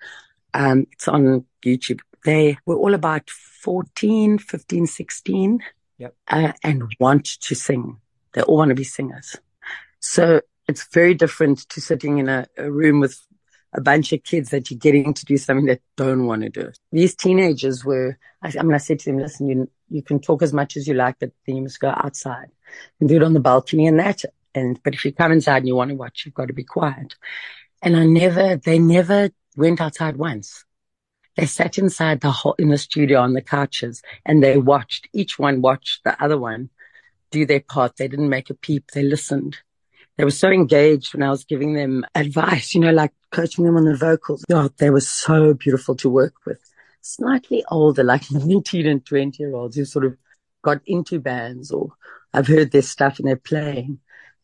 Um, 0.53 0.87
it's 0.91 1.07
on 1.07 1.45
YouTube. 1.65 1.99
They 2.23 2.57
were 2.65 2.77
all 2.77 2.93
about 2.93 3.29
14, 3.29 4.37
15, 4.37 4.87
16, 4.87 5.59
yep. 5.97 6.15
uh, 6.27 6.53
and 6.63 6.83
want 6.99 7.25
to 7.41 7.55
sing. 7.55 7.97
They 8.33 8.41
all 8.41 8.57
want 8.57 8.69
to 8.69 8.75
be 8.75 8.83
singers. 8.83 9.35
So 9.99 10.41
it's 10.67 10.87
very 10.93 11.13
different 11.13 11.67
to 11.69 11.81
sitting 11.81 12.17
in 12.17 12.29
a, 12.29 12.47
a 12.57 12.71
room 12.71 12.99
with 12.99 13.19
a 13.73 13.81
bunch 13.81 14.13
of 14.13 14.23
kids 14.23 14.49
that 14.49 14.71
you're 14.71 14.79
getting 14.79 15.13
to 15.13 15.25
do 15.25 15.37
something 15.37 15.65
that 15.65 15.81
don't 15.97 16.25
want 16.25 16.43
to 16.43 16.49
do. 16.49 16.71
These 16.91 17.15
teenagers 17.15 17.83
were, 17.83 18.17
I, 18.41 18.53
I 18.57 18.63
mean, 18.63 18.73
I 18.73 18.77
said 18.77 18.99
to 18.99 19.05
them, 19.05 19.19
listen, 19.19 19.47
you, 19.47 19.69
you 19.89 20.01
can 20.01 20.19
talk 20.19 20.41
as 20.41 20.53
much 20.53 20.77
as 20.77 20.87
you 20.87 20.93
like, 20.93 21.17
but 21.19 21.31
then 21.45 21.57
you 21.57 21.63
must 21.63 21.79
go 21.79 21.89
outside 21.89 22.49
and 22.99 23.09
do 23.09 23.17
it 23.17 23.23
on 23.23 23.33
the 23.33 23.39
balcony 23.39 23.87
and 23.87 23.99
that. 23.99 24.23
And, 24.53 24.81
but 24.83 24.93
if 24.93 25.03
you 25.05 25.11
come 25.11 25.31
inside 25.31 25.57
and 25.57 25.67
you 25.67 25.75
want 25.75 25.89
to 25.89 25.95
watch, 25.95 26.23
you've 26.25 26.33
got 26.33 26.47
to 26.47 26.53
be 26.53 26.63
quiet. 26.63 27.15
And 27.81 27.95
I 27.95 28.05
never, 28.05 28.55
they 28.55 28.79
never 28.79 29.29
went 29.55 29.81
outside 29.81 30.17
once. 30.17 30.63
They 31.35 31.45
sat 31.45 31.77
inside 31.77 32.21
the 32.21 32.31
whole, 32.31 32.55
in 32.57 32.69
the 32.69 32.77
studio 32.77 33.19
on 33.19 33.33
the 33.33 33.41
couches 33.41 34.01
and 34.25 34.41
they 34.41 34.57
watched, 34.57 35.09
each 35.13 35.37
one 35.37 35.61
watched 35.61 36.03
the 36.03 36.21
other 36.23 36.37
one 36.37 36.69
do 37.31 37.45
their 37.45 37.59
part. 37.59 37.97
They 37.97 38.07
didn't 38.07 38.29
make 38.29 38.49
a 38.49 38.53
peep. 38.53 38.91
They 38.91 39.03
listened 39.03 39.57
they 40.17 40.23
were 40.23 40.31
so 40.31 40.49
engaged 40.49 41.13
when 41.13 41.23
I 41.23 41.29
was 41.29 41.43
giving 41.43 41.73
them 41.73 42.05
advice, 42.15 42.73
you 42.73 42.81
know, 42.81 42.91
like 42.91 43.11
coaching 43.31 43.65
them 43.65 43.75
on 43.75 43.85
the 43.85 43.97
vocals. 43.97 44.43
God, 44.49 44.71
they 44.77 44.89
were 44.89 45.01
so 45.01 45.53
beautiful 45.53 45.95
to 45.95 46.09
work 46.09 46.33
with. 46.45 46.59
Slightly 47.05 47.63
older, 47.69 48.03
like 48.03 48.23
19 48.31 48.87
and 48.87 49.05
20 49.05 49.41
year 49.41 49.55
olds 49.55 49.75
who 49.75 49.85
sort 49.85 50.05
of 50.05 50.17
got 50.61 50.81
into 50.85 51.19
bands 51.19 51.71
or 51.71 51.93
I've 52.33 52.47
heard 52.47 52.71
their 52.71 52.81
stuff 52.81 53.19
and 53.19 53.27
they're 53.27 53.35
playing. 53.35 53.99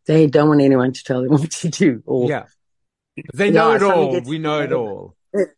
They 0.05 0.27
don't 0.27 0.49
want 0.49 0.61
anyone 0.61 0.93
to 0.93 1.03
tell 1.03 1.21
them 1.21 1.31
what 1.39 1.51
to 1.51 1.69
do. 1.69 2.03
Or, 2.05 2.29
yeah. 2.29 2.45
They 3.33 3.51
know 3.51 3.71
yeah, 3.71 3.75
it 3.75 3.83
all. 3.83 4.21
We 4.21 4.39
know 4.39 4.61
it 4.61 4.71
all. 4.71 5.15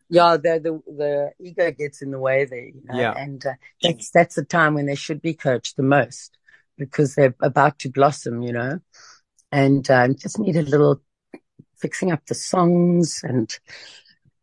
Yeah, 0.09 0.37
the, 0.37 0.59
the 0.59 0.93
the 0.93 1.31
ego 1.39 1.71
gets 1.71 2.01
in 2.03 2.11
the 2.11 2.19
way 2.19 2.45
there, 2.45 2.65
you 2.65 2.81
know, 2.83 2.99
yeah. 2.99 3.13
and 3.17 3.43
uh, 3.43 3.53
that's 3.81 4.11
that's 4.11 4.35
the 4.35 4.43
time 4.43 4.75
when 4.75 4.85
they 4.85 4.95
should 4.95 5.19
be 5.19 5.33
coached 5.33 5.77
the 5.77 5.83
most 5.83 6.37
because 6.77 7.15
they're 7.15 7.33
about 7.41 7.79
to 7.79 7.89
blossom, 7.89 8.43
you 8.43 8.53
know 8.53 8.79
and 9.53 9.89
um, 9.91 10.15
just 10.15 10.39
need 10.39 10.55
a 10.55 10.63
little 10.63 10.99
fixing 11.77 12.11
up 12.11 12.25
the 12.25 12.33
songs 12.33 13.21
and 13.23 13.59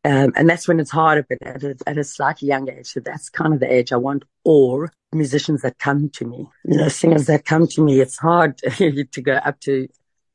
Um, 0.02 0.32
and 0.34 0.48
that's 0.48 0.66
when 0.66 0.80
it's 0.80 0.90
harder, 0.90 1.26
but 1.28 1.38
at 1.42 1.62
a, 1.62 1.76
at 1.86 1.98
a 1.98 2.04
slightly 2.04 2.48
younger 2.48 2.72
age. 2.72 2.86
So 2.86 3.00
that's 3.00 3.28
kind 3.28 3.52
of 3.52 3.60
the 3.60 3.72
age 3.72 3.92
I 3.92 3.96
want. 3.96 4.24
Or 4.44 4.90
musicians 5.12 5.62
that 5.62 5.78
come 5.78 6.08
to 6.10 6.24
me, 6.24 6.48
you 6.64 6.78
know, 6.78 6.88
singers 6.88 7.26
that 7.26 7.44
come 7.44 7.66
to 7.68 7.84
me. 7.84 8.00
It's 8.00 8.18
hard 8.18 8.58
to 8.76 9.22
go 9.22 9.34
up 9.34 9.60
to 9.60 9.88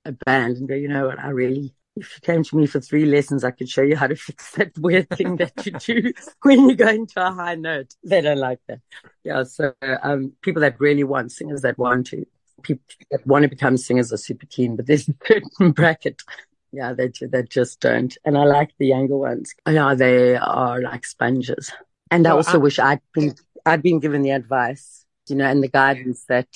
a 0.06 0.12
band 0.12 0.58
and 0.58 0.68
go, 0.68 0.76
you 0.76 0.88
know 0.88 1.08
what, 1.08 1.20
I 1.20 1.30
really, 1.30 1.74
if 1.96 2.16
you 2.16 2.22
came 2.22 2.44
to 2.44 2.58
me 2.58 2.68
for 2.68 2.80
three 2.80 3.06
lessons, 3.06 3.44
I 3.44 3.52
could 3.52 3.70
show 3.70 3.82
you 3.82 3.96
how 3.96 4.08
to 4.08 4.16
fix 4.16 4.52
that 4.52 4.78
weird 4.78 5.10
thing 5.10 5.38
that 5.38 5.66
you 5.66 5.72
do 5.72 6.14
when 6.44 6.70
you 6.70 6.76
go 6.76 6.90
into 6.90 7.26
a 7.26 7.32
high 7.32 7.56
note. 7.56 7.96
They 8.04 8.22
don't 8.22 8.38
like 8.38 8.60
that. 8.68 8.82
Yeah. 9.24 9.44
So, 9.44 9.74
um, 9.82 10.34
people 10.42 10.62
that 10.62 10.80
really 10.80 11.04
want 11.04 11.32
singers 11.32 11.62
that 11.62 11.80
want 11.80 12.08
to, 12.08 12.26
people 12.62 12.84
that 13.12 13.26
want 13.26 13.44
to 13.44 13.50
become 13.50 13.78
singers 13.78 14.14
are 14.14 14.18
super 14.18 14.46
keen, 14.46 14.76
but 14.76 14.86
there's 14.86 15.10
a 15.10 15.14
certain 15.28 15.72
bracket 15.72 16.22
yeah, 16.76 16.94
they, 16.94 17.12
they 17.22 17.44
just 17.44 17.80
don't. 17.80 18.16
And 18.26 18.38
I 18.38 18.44
like 18.44 18.72
the 18.78 18.88
younger 18.88 19.18
ones. 19.18 19.54
Yeah, 19.68 19.94
they 19.96 20.36
are 20.36 20.82
like 20.82 21.06
sponges. 21.06 21.72
And 22.12 22.28
I 22.28 22.32
also 22.32 22.54
I, 22.54 22.58
wish 22.58 22.80
I'd 22.80 23.02
been, 23.14 23.36
I'd 23.66 23.82
been 23.82 24.00
given 24.00 24.22
the 24.22 24.32
advice, 24.32 25.06
you 25.28 25.36
know, 25.36 25.46
and 25.46 25.64
the 25.64 25.68
guidance 25.68 26.26
that 26.26 26.50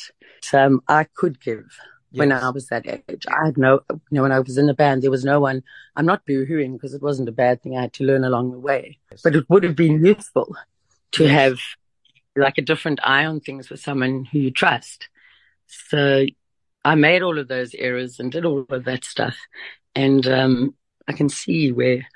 um, 0.54 0.82
I 0.88 1.06
could 1.06 1.42
give 1.42 1.66
yes. 2.12 2.20
when 2.20 2.32
I 2.32 2.50
was 2.50 2.68
that 2.68 2.86
age. 2.86 3.26
I 3.28 3.46
had 3.46 3.58
no, 3.58 3.82
you 3.90 4.00
know, 4.12 4.22
when 4.24 4.32
I 4.32 4.40
was 4.40 4.58
in 4.58 4.68
the 4.68 4.74
band, 4.74 5.02
there 5.02 5.12
was 5.12 5.26
no 5.26 5.40
one, 5.40 5.64
I'm 5.96 6.06
not 6.06 6.26
boohooing 6.26 6.74
because 6.74 6.94
it 6.94 7.02
wasn't 7.02 7.30
a 7.30 7.34
bad 7.34 7.62
thing. 7.62 7.78
I 7.78 7.82
had 7.82 7.94
to 7.94 8.04
learn 8.04 8.24
along 8.24 8.52
the 8.52 8.60
way, 8.60 9.00
yes. 9.12 9.22
but 9.24 9.36
it 9.36 9.50
would 9.50 9.64
have 9.64 9.76
been 9.76 10.06
useful 10.06 10.56
to 11.14 11.24
yes. 11.24 11.32
have 11.32 11.60
like 12.36 12.58
a 12.58 12.64
different 12.64 13.00
eye 13.04 13.26
on 13.26 13.40
things 13.40 13.70
with 13.70 13.80
someone 13.80 14.26
who 14.26 14.40
you 14.40 14.52
trust. 14.52 15.10
So 15.68 16.26
I 16.90 16.96
made 16.96 17.22
all 17.22 17.38
of 17.38 17.48
those 17.48 17.76
errors 17.76 18.20
and 18.20 18.32
did 18.32 18.46
all 18.46 18.66
of 18.68 18.86
that 18.86 19.06
stuff. 19.06 19.38
And 19.94 20.26
um, 20.26 20.74
I 21.08 21.14
can 21.14 21.30
see 21.30 21.72
where 21.72 22.08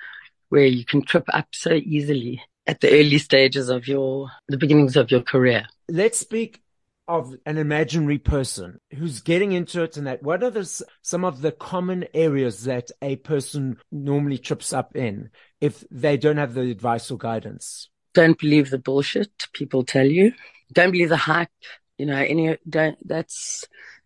where 0.49 0.65
you 0.65 0.83
can 0.83 1.03
trip 1.03 1.25
up 1.31 1.47
so 1.51 1.73
easily 1.73 2.41
at 2.65 2.81
the 2.81 2.89
early 2.89 3.19
stages 3.19 3.69
of 3.69 3.88
your 3.88 4.31
the 4.47 4.57
beginnings 4.57 4.95
of 4.95 5.12
your 5.12 5.21
career. 5.21 5.67
Let's 5.88 6.17
speak 6.17 6.59
of 7.07 7.36
an 7.45 7.59
imaginary 7.59 8.17
person 8.17 8.79
who's 8.95 9.21
getting 9.21 9.51
into 9.51 9.83
it 9.83 9.95
and 9.95 10.07
that 10.07 10.23
what 10.23 10.41
are 10.41 10.49
the, 10.49 10.83
some 11.03 11.23
of 11.23 11.41
the 11.41 11.51
common 11.51 12.05
areas 12.15 12.63
that 12.63 12.89
a 12.99 13.17
person 13.17 13.77
normally 13.91 14.39
trips 14.39 14.73
up 14.73 14.95
in 14.95 15.29
if 15.62 15.83
they 15.91 16.17
don't 16.17 16.38
have 16.38 16.55
the 16.55 16.71
advice 16.71 17.12
or 17.12 17.19
guidance? 17.19 17.89
Don't 18.15 18.39
believe 18.39 18.71
the 18.71 18.79
bullshit 18.79 19.29
people 19.53 19.83
tell 19.83 20.07
you. 20.07 20.33
Don't 20.71 20.91
believe 20.91 21.09
the 21.09 21.17
hype 21.17 21.49
you 21.97 22.07
know 22.07 22.17
any 22.17 22.57
don't 22.67 22.97
that's 23.07 23.65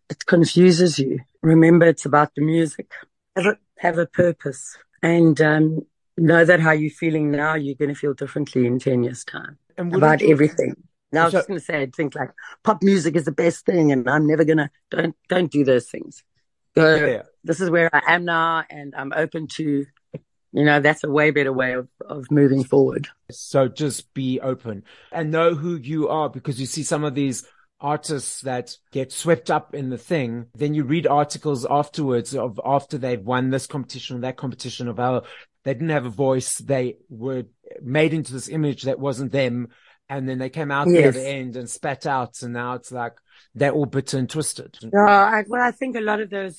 it 0.10 0.26
confuses 0.26 1.00
you 1.00 1.20
remember 1.42 1.86
it's 1.86 2.06
about 2.06 2.34
the 2.36 2.42
music 2.42 2.92
have 3.36 3.46
a, 3.46 3.58
have 3.80 3.98
a 3.98 4.06
purpose 4.06 4.78
and 5.02 5.40
um, 5.42 5.86
know 6.18 6.44
that 6.44 6.60
how 6.60 6.72
you're 6.72 6.90
feeling 6.90 7.32
now, 7.32 7.56
you're 7.56 7.76
going 7.76 7.94
to 7.94 8.00
feel 8.00 8.14
differently 8.14 8.66
in 8.66 8.80
10 8.80 9.04
years' 9.04 9.24
time 9.24 9.58
about 9.78 10.22
you, 10.22 10.32
everything. 10.32 10.76
Now, 11.12 11.22
I 11.22 11.26
was 11.26 11.34
just 11.34 11.48
going 11.48 11.60
to 11.60 11.66
say, 11.66 11.82
I 11.82 11.86
think 11.86 12.16
like 12.16 12.32
pop 12.64 12.84
music 12.84 13.16
is 13.16 13.26
the 13.26 13.32
best 13.32 13.66
thing, 13.66 13.92
and 13.92 14.10
I'm 14.10 14.28
never 14.28 14.44
going 14.44 14.58
to, 14.58 14.70
don't, 14.90 15.16
don't 15.30 15.52
do 15.52 15.64
those 15.64 15.88
things. 15.90 16.24
Go, 16.76 16.96
yeah. 16.96 17.22
this 17.44 17.62
is 17.62 17.70
where 17.70 17.90
I 17.94 18.16
am 18.16 18.26
now, 18.26 18.64
and 18.70 18.94
I'm 18.96 19.14
open 19.16 19.48
to, 19.54 19.86
you 20.52 20.66
know, 20.66 20.80
that's 20.80 21.04
a 21.04 21.10
way 21.10 21.32
better 21.32 21.54
way 21.54 21.74
of, 21.74 21.88
of 22.06 22.30
moving 22.30 22.64
forward. 22.64 23.08
So 23.32 23.68
just 23.68 24.14
be 24.14 24.40
open 24.42 24.84
and 25.12 25.32
know 25.32 25.54
who 25.56 25.76
you 25.76 26.10
are 26.10 26.30
because 26.30 26.60
you 26.60 26.66
see 26.66 26.84
some 26.84 27.04
of 27.04 27.16
these 27.16 27.48
artists 27.80 28.42
that 28.42 28.76
get 28.92 29.12
swept 29.12 29.52
up 29.52 29.76
in 29.76 29.90
the 29.90 29.98
thing, 29.98 30.48
then 30.56 30.74
you 30.74 30.84
read 30.84 31.08
articles 31.08 31.66
afterwards 31.70 32.36
of 32.36 32.60
after 32.66 32.98
they've 32.98 33.22
won 33.22 33.50
this 33.50 33.68
competition 33.68 34.18
or 34.18 34.20
that 34.22 34.38
competition 34.38 34.88
of 34.88 34.98
how 34.98 35.24
they 35.64 35.74
didn't 35.74 35.90
have 35.90 36.06
a 36.06 36.10
voice. 36.10 36.58
They 36.58 36.98
were 37.10 37.44
made 37.82 38.14
into 38.14 38.34
this 38.34 38.50
image 38.50 38.84
that 38.84 39.00
wasn't 39.00 39.32
them. 39.32 39.70
And 40.10 40.28
then 40.28 40.38
they 40.38 40.50
came 40.50 40.72
out 40.72 40.88
yes. 40.88 40.96
the 40.96 41.10
other 41.10 41.28
end 41.28 41.58
and 41.58 41.70
spat 41.70 42.06
out. 42.06 42.42
And 42.42 42.54
now 42.54 42.76
it's 42.76 42.92
like 42.92 43.14
they're 43.54 43.74
all 43.74 43.86
bitter 43.86 44.18
and 44.18 44.30
twisted. 44.30 44.78
Uh, 44.86 45.02
I, 45.02 45.44
well, 45.48 45.62
I 45.62 45.72
think 45.72 45.98
a 45.98 46.02
lot 46.02 46.22
of 46.22 46.30
those 46.30 46.56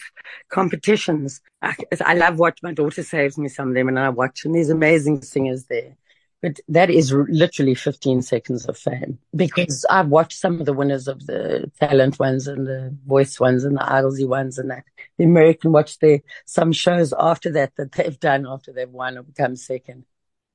competitions, 0.50 1.40
I, 1.62 1.74
I 2.04 2.14
love 2.14 2.38
what 2.38 2.58
my 2.62 2.74
daughter 2.74 3.02
saves 3.02 3.38
me 3.38 3.48
some 3.48 3.68
of 3.68 3.74
them 3.74 3.88
and 3.88 3.98
I 3.98 4.10
watch 4.10 4.44
and 4.44 4.54
there's 4.54 4.70
amazing 4.70 5.22
singers 5.22 5.64
there. 5.64 5.96
But 6.40 6.60
that 6.68 6.88
is 6.88 7.12
literally 7.12 7.74
15 7.74 8.22
seconds 8.22 8.66
of 8.66 8.78
fame 8.78 9.18
because 9.34 9.84
I've 9.90 10.06
watched 10.06 10.38
some 10.38 10.60
of 10.60 10.66
the 10.66 10.72
winners 10.72 11.08
of 11.08 11.26
the 11.26 11.70
talent 11.80 12.20
ones 12.20 12.46
and 12.46 12.64
the 12.64 12.96
voice 13.06 13.40
ones 13.40 13.64
and 13.64 13.76
the 13.76 13.82
idolsy 13.82 14.26
ones 14.26 14.56
and 14.56 14.70
that. 14.70 14.84
The 15.16 15.24
American 15.24 15.72
watch 15.72 15.98
their, 15.98 16.20
some 16.44 16.70
shows 16.70 17.12
after 17.18 17.50
that 17.52 17.72
that 17.76 17.92
they've 17.92 18.20
done 18.20 18.46
after 18.46 18.72
they've 18.72 18.88
won 18.88 19.18
or 19.18 19.24
become 19.24 19.56
second. 19.56 20.04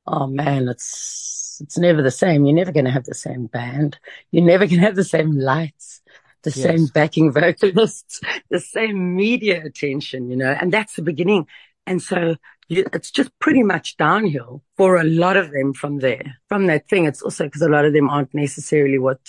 Oh 0.07 0.27
man, 0.27 0.69
it's, 0.69 1.59
it's 1.61 1.77
never 1.77 2.01
the 2.01 2.11
same. 2.11 2.45
You're 2.45 2.55
never 2.55 2.71
going 2.71 2.85
to 2.85 2.91
have 2.91 3.05
the 3.05 3.13
same 3.13 3.47
band. 3.47 3.99
You're 4.31 4.45
never 4.45 4.65
going 4.65 4.79
to 4.79 4.85
have 4.85 4.95
the 4.95 5.03
same 5.03 5.31
lights, 5.31 6.01
the 6.43 6.51
yes. 6.51 6.63
same 6.63 6.85
backing 6.87 7.33
vocalists, 7.33 8.21
the 8.49 8.61
same 8.61 9.17
media 9.17 9.61
attention, 9.65 10.29
you 10.29 10.37
know, 10.37 10.51
and 10.51 10.71
that's 10.71 10.95
the 10.95 11.01
beginning. 11.01 11.47
And 11.85 12.01
so 12.01 12.35
it's 12.69 13.11
just 13.11 13.37
pretty 13.39 13.63
much 13.63 13.97
downhill 13.97 14.63
for 14.77 14.97
a 14.97 15.03
lot 15.03 15.37
of 15.37 15.51
them 15.51 15.73
from 15.73 15.99
there. 15.99 16.37
From 16.49 16.67
that 16.67 16.87
thing, 16.87 17.05
it's 17.05 17.21
also 17.21 17.45
because 17.45 17.61
a 17.61 17.69
lot 17.69 17.85
of 17.85 17.93
them 17.93 18.09
aren't 18.09 18.33
necessarily 18.33 18.99
what 18.99 19.19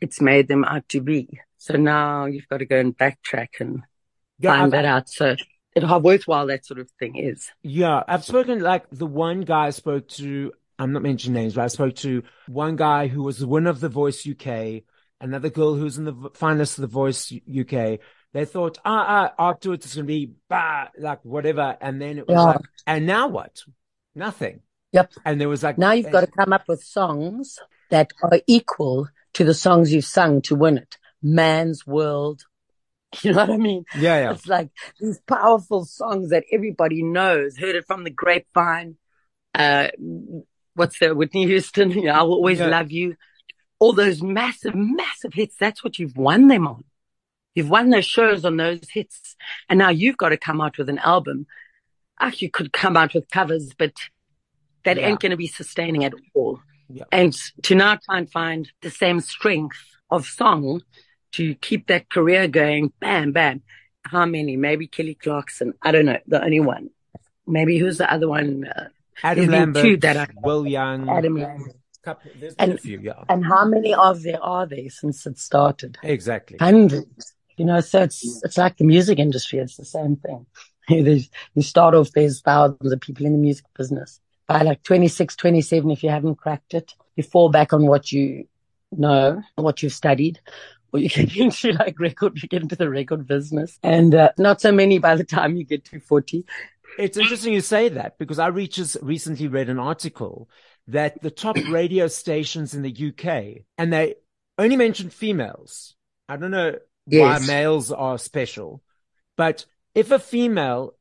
it's 0.00 0.20
made 0.20 0.48
them 0.48 0.64
out 0.64 0.88
to 0.90 1.00
be. 1.00 1.40
So 1.58 1.74
now 1.76 2.26
you've 2.26 2.48
got 2.48 2.58
to 2.58 2.66
go 2.66 2.78
and 2.78 2.96
backtrack 2.96 3.60
and 3.60 3.82
yeah, 4.38 4.58
find 4.58 4.72
that 4.72 4.84
out. 4.84 5.08
So 5.08 5.36
it, 5.74 5.84
how 5.84 5.98
worthwhile 5.98 6.46
that 6.48 6.66
sort 6.66 6.80
of 6.80 6.90
thing 6.98 7.16
is. 7.16 7.50
Yeah. 7.62 8.02
I've 8.06 8.24
spoken 8.24 8.60
like 8.60 8.90
the 8.90 9.06
one 9.06 9.42
guy 9.42 9.66
I 9.66 9.70
spoke 9.70 10.08
to, 10.08 10.52
I'm 10.78 10.92
not 10.92 11.02
mentioning 11.02 11.40
names, 11.40 11.54
but 11.54 11.62
I 11.64 11.68
spoke 11.68 11.94
to 11.96 12.24
one 12.48 12.76
guy 12.76 13.06
who 13.06 13.22
was 13.22 13.38
the 13.38 13.46
winner 13.46 13.70
of 13.70 13.80
The 13.80 13.88
Voice 13.88 14.26
UK, 14.26 14.82
another 15.20 15.50
girl 15.50 15.74
who's 15.74 15.98
in 15.98 16.04
the 16.04 16.12
finalist 16.12 16.78
of 16.78 16.82
The 16.82 16.88
Voice 16.88 17.32
UK 17.32 18.00
they 18.32 18.44
thought, 18.44 18.78
ah, 18.84 19.32
ah, 19.38 19.50
afterwards 19.50 19.84
it's 19.84 19.94
going 19.94 20.06
to 20.06 20.08
be 20.08 20.32
bah, 20.48 20.88
like 20.98 21.24
whatever. 21.24 21.76
And 21.80 22.00
then 22.00 22.18
it 22.18 22.26
was 22.26 22.36
yeah. 22.36 22.42
like, 22.42 22.60
and 22.86 23.06
now 23.06 23.28
what? 23.28 23.62
Nothing. 24.14 24.60
Yep. 24.92 25.12
And 25.24 25.40
there 25.40 25.48
was 25.48 25.62
like, 25.62 25.78
now 25.78 25.92
you've 25.92 26.12
got 26.12 26.22
to 26.22 26.26
come 26.30 26.52
up 26.52 26.68
with 26.68 26.82
songs 26.82 27.58
that 27.90 28.10
are 28.22 28.40
equal 28.46 29.08
to 29.34 29.44
the 29.44 29.54
songs 29.54 29.92
you've 29.92 30.04
sung 30.04 30.42
to 30.42 30.54
win 30.54 30.78
it. 30.78 30.98
Man's 31.22 31.86
World. 31.86 32.44
You 33.20 33.32
know 33.32 33.40
what 33.40 33.50
I 33.50 33.56
mean? 33.58 33.84
Yeah, 33.94 34.20
yeah. 34.20 34.32
It's 34.32 34.46
like 34.46 34.70
these 34.98 35.20
powerful 35.26 35.84
songs 35.84 36.30
that 36.30 36.44
everybody 36.50 37.02
knows, 37.02 37.58
heard 37.58 37.76
it 37.76 37.86
from 37.86 38.04
the 38.04 38.10
grapevine. 38.10 38.96
Uh, 39.54 39.88
what's 40.72 40.98
the 40.98 41.14
Whitney 41.14 41.44
Houston? 41.44 41.90
You 41.90 42.04
know, 42.04 42.12
I 42.12 42.22
will 42.22 42.36
always 42.36 42.58
yeah. 42.58 42.68
love 42.68 42.90
you. 42.90 43.16
All 43.78 43.92
those 43.92 44.22
massive, 44.22 44.74
massive 44.74 45.34
hits. 45.34 45.56
That's 45.60 45.84
what 45.84 45.98
you've 45.98 46.16
won 46.16 46.48
them 46.48 46.66
on. 46.66 46.84
You've 47.54 47.70
won 47.70 47.90
those 47.90 48.04
shows 48.04 48.44
on 48.44 48.56
those 48.56 48.88
hits. 48.90 49.36
And 49.68 49.78
now 49.78 49.90
you've 49.90 50.16
got 50.16 50.30
to 50.30 50.36
come 50.36 50.60
out 50.60 50.78
with 50.78 50.88
an 50.88 50.98
album. 50.98 51.46
Actually, 52.18 52.46
you 52.46 52.50
could 52.50 52.72
come 52.72 52.96
out 52.96 53.14
with 53.14 53.28
covers, 53.30 53.72
but 53.76 53.92
that 54.84 54.96
yeah. 54.96 55.08
ain't 55.08 55.20
going 55.20 55.30
to 55.30 55.36
be 55.36 55.46
sustaining 55.46 56.04
at 56.04 56.14
all. 56.34 56.60
Yeah. 56.88 57.04
And 57.10 57.34
to 57.62 57.74
now 57.74 57.98
try 58.04 58.18
and 58.18 58.30
find 58.30 58.70
the 58.82 58.90
same 58.90 59.20
strength 59.20 59.78
of 60.10 60.26
song 60.26 60.82
to 61.32 61.54
keep 61.56 61.86
that 61.86 62.10
career 62.10 62.48
going, 62.48 62.92
bam, 63.00 63.32
bam. 63.32 63.62
How 64.04 64.26
many? 64.26 64.56
Maybe 64.56 64.86
Kelly 64.86 65.14
Clarkson. 65.14 65.74
I 65.80 65.92
don't 65.92 66.06
know. 66.06 66.18
The 66.26 66.42
only 66.42 66.60
one. 66.60 66.90
Maybe 67.46 67.78
who's 67.78 67.98
the 67.98 68.12
other 68.12 68.28
one? 68.28 68.66
Uh, 68.66 68.88
Adam 69.22 69.46
Lambert, 69.46 70.00
that 70.00 70.16
I, 70.16 70.28
Will 70.42 70.66
Young. 70.66 71.08
Adam 71.08 71.36
Lambert. 71.36 71.76
and, 72.58 72.80
few, 72.80 72.98
yeah. 72.98 73.24
and 73.28 73.44
how 73.44 73.64
many 73.64 73.94
of 73.94 74.22
there 74.22 74.42
are 74.42 74.66
there 74.66 74.90
since 74.90 75.24
it 75.26 75.38
started? 75.38 75.98
Exactly. 76.02 76.58
Hundreds. 76.58 77.34
You 77.56 77.64
know, 77.64 77.80
so 77.80 78.02
it's, 78.02 78.42
it's 78.44 78.58
like 78.58 78.76
the 78.76 78.84
music 78.84 79.18
industry. 79.18 79.58
It's 79.58 79.76
the 79.76 79.84
same 79.84 80.16
thing. 80.16 80.46
you 80.88 81.62
start 81.62 81.94
off, 81.94 82.12
there's 82.12 82.40
thousands 82.40 82.92
of 82.92 83.00
people 83.00 83.26
in 83.26 83.32
the 83.32 83.38
music 83.38 83.66
business. 83.76 84.20
By 84.46 84.62
like 84.62 84.82
26, 84.82 85.36
27, 85.36 85.90
if 85.90 86.02
you 86.02 86.10
haven't 86.10 86.36
cracked 86.36 86.74
it, 86.74 86.94
you 87.16 87.22
fall 87.22 87.48
back 87.48 87.72
on 87.72 87.86
what 87.86 88.10
you 88.10 88.48
know, 88.90 89.42
what 89.54 89.82
you've 89.82 89.92
studied, 89.92 90.40
or 90.92 91.00
you 91.00 91.08
get 91.08 91.36
into 91.36 91.72
like 91.72 91.98
record, 91.98 92.40
you 92.42 92.48
get 92.48 92.62
into 92.62 92.76
the 92.76 92.90
record 92.90 93.26
business 93.26 93.78
and 93.82 94.14
uh, 94.14 94.30
not 94.38 94.60
so 94.60 94.72
many 94.72 94.98
by 94.98 95.14
the 95.14 95.24
time 95.24 95.56
you 95.56 95.64
get 95.64 95.84
to 95.86 96.00
40. 96.00 96.44
It's 96.98 97.16
interesting 97.16 97.54
you 97.54 97.62
say 97.62 97.88
that 97.88 98.18
because 98.18 98.38
I 98.38 98.48
recently 98.48 99.48
read 99.48 99.70
an 99.70 99.78
article 99.78 100.50
that 100.88 101.22
the 101.22 101.30
top 101.30 101.56
radio 101.70 102.06
stations 102.08 102.74
in 102.74 102.82
the 102.82 102.90
UK 103.08 103.64
and 103.78 103.92
they 103.92 104.16
only 104.58 104.76
mentioned 104.76 105.12
females. 105.12 105.94
I 106.28 106.36
don't 106.36 106.50
know 106.50 106.76
yes. 107.06 107.40
why 107.40 107.46
males 107.46 107.92
are 107.92 108.18
special. 108.18 108.82
But 109.36 109.66
if 109.94 110.10
a 110.10 110.18
female 110.18 110.94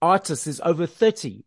artist 0.00 0.46
is 0.46 0.60
over 0.64 0.86
30, 0.86 1.44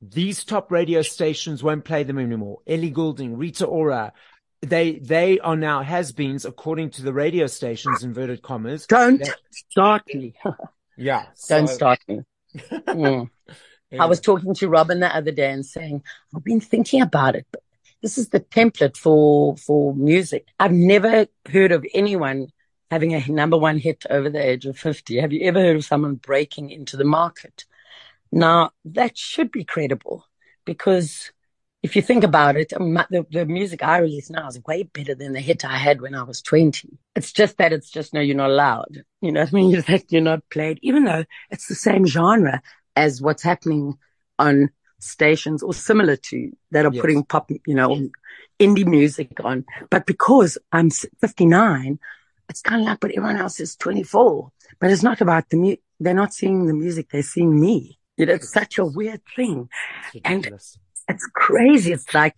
these 0.00 0.44
top 0.44 0.70
radio 0.70 1.02
stations 1.02 1.62
won't 1.62 1.84
play 1.84 2.04
them 2.04 2.18
anymore. 2.18 2.58
Ellie 2.66 2.90
Goulding, 2.90 3.36
Rita 3.36 3.66
Ora, 3.66 4.12
they 4.60 4.98
they 4.98 5.38
are 5.38 5.56
now 5.56 5.82
has-beens 5.82 6.44
according 6.44 6.90
to 6.90 7.02
the 7.02 7.12
radio 7.12 7.46
stations, 7.46 8.02
inverted 8.02 8.42
commas. 8.42 8.86
Don't 8.86 9.22
start 9.52 10.02
me. 10.12 10.34
yeah. 10.96 11.26
Don't 11.48 11.68
start 11.68 12.00
me. 12.08 12.20
Mm. 12.88 13.28
Yeah. 13.90 14.02
I 14.02 14.06
was 14.06 14.20
talking 14.20 14.54
to 14.54 14.68
Robin 14.68 15.00
the 15.00 15.14
other 15.14 15.30
day 15.30 15.50
and 15.50 15.64
saying, 15.64 16.02
I've 16.34 16.44
been 16.44 16.60
thinking 16.60 17.00
about 17.00 17.36
it. 17.36 17.46
But 17.50 17.62
this 18.02 18.18
is 18.18 18.28
the 18.28 18.40
template 18.40 18.96
for, 18.96 19.56
for 19.56 19.94
music. 19.94 20.46
I've 20.58 20.72
never 20.72 21.26
heard 21.50 21.72
of 21.72 21.86
anyone 21.94 22.48
having 22.90 23.14
a 23.14 23.26
number 23.30 23.56
one 23.56 23.78
hit 23.78 24.04
over 24.08 24.30
the 24.30 24.44
age 24.44 24.66
of 24.66 24.78
50. 24.78 25.18
Have 25.20 25.32
you 25.32 25.46
ever 25.46 25.60
heard 25.60 25.76
of 25.76 25.84
someone 25.84 26.14
breaking 26.16 26.70
into 26.70 26.96
the 26.96 27.04
market? 27.04 27.64
Now 28.32 28.70
that 28.84 29.16
should 29.16 29.50
be 29.50 29.64
credible 29.64 30.24
because 30.64 31.32
if 31.82 31.94
you 31.94 32.02
think 32.02 32.24
about 32.24 32.56
it, 32.56 32.72
um, 32.72 32.94
the, 33.10 33.24
the 33.30 33.46
music 33.46 33.84
I 33.84 33.98
release 33.98 34.30
now 34.30 34.48
is 34.48 34.60
way 34.66 34.82
better 34.82 35.14
than 35.14 35.32
the 35.32 35.40
hit 35.40 35.64
I 35.64 35.76
had 35.76 36.00
when 36.00 36.14
I 36.14 36.24
was 36.24 36.42
20. 36.42 36.98
It's 37.14 37.32
just 37.32 37.56
that 37.58 37.72
it's 37.72 37.90
just, 37.90 38.12
no, 38.12 38.20
you're 38.20 38.36
not 38.36 38.50
allowed. 38.50 39.04
You 39.20 39.32
know 39.32 39.40
what 39.40 39.50
I 39.50 39.52
mean? 39.52 39.82
That 39.86 40.10
you're 40.10 40.20
not 40.20 40.42
played, 40.50 40.78
even 40.82 41.04
though 41.04 41.24
it's 41.50 41.68
the 41.68 41.76
same 41.76 42.04
genre 42.04 42.60
as 42.96 43.22
what's 43.22 43.44
happening 43.44 43.96
on 44.38 44.70
stations 44.98 45.62
or 45.62 45.72
similar 45.72 46.16
to 46.16 46.50
that 46.72 46.84
are 46.84 46.92
yes. 46.92 47.00
putting 47.00 47.24
pop, 47.24 47.50
you 47.50 47.74
know, 47.74 48.08
indie 48.58 48.86
music 48.86 49.32
on. 49.44 49.64
But 49.88 50.04
because 50.06 50.58
I'm 50.72 50.90
59, 50.90 52.00
it's 52.48 52.62
kind 52.62 52.82
of 52.82 52.88
like, 52.88 53.00
but 53.00 53.10
everyone 53.10 53.36
else 53.36 53.60
is 53.60 53.76
24. 53.76 54.50
But 54.80 54.90
it's 54.90 55.02
not 55.02 55.20
about 55.20 55.48
the 55.50 55.56
music. 55.56 55.82
They're 56.00 56.14
not 56.14 56.32
seeing 56.32 56.66
the 56.66 56.74
music. 56.74 57.08
They're 57.10 57.22
seeing 57.22 57.60
me. 57.60 57.98
You 58.16 58.26
know, 58.26 58.34
it's 58.34 58.52
such 58.52 58.78
a 58.78 58.84
weird 58.84 59.20
thing. 59.36 59.68
And 60.24 60.46
it's 61.08 61.26
crazy. 61.34 61.92
It's 61.92 62.12
like 62.14 62.36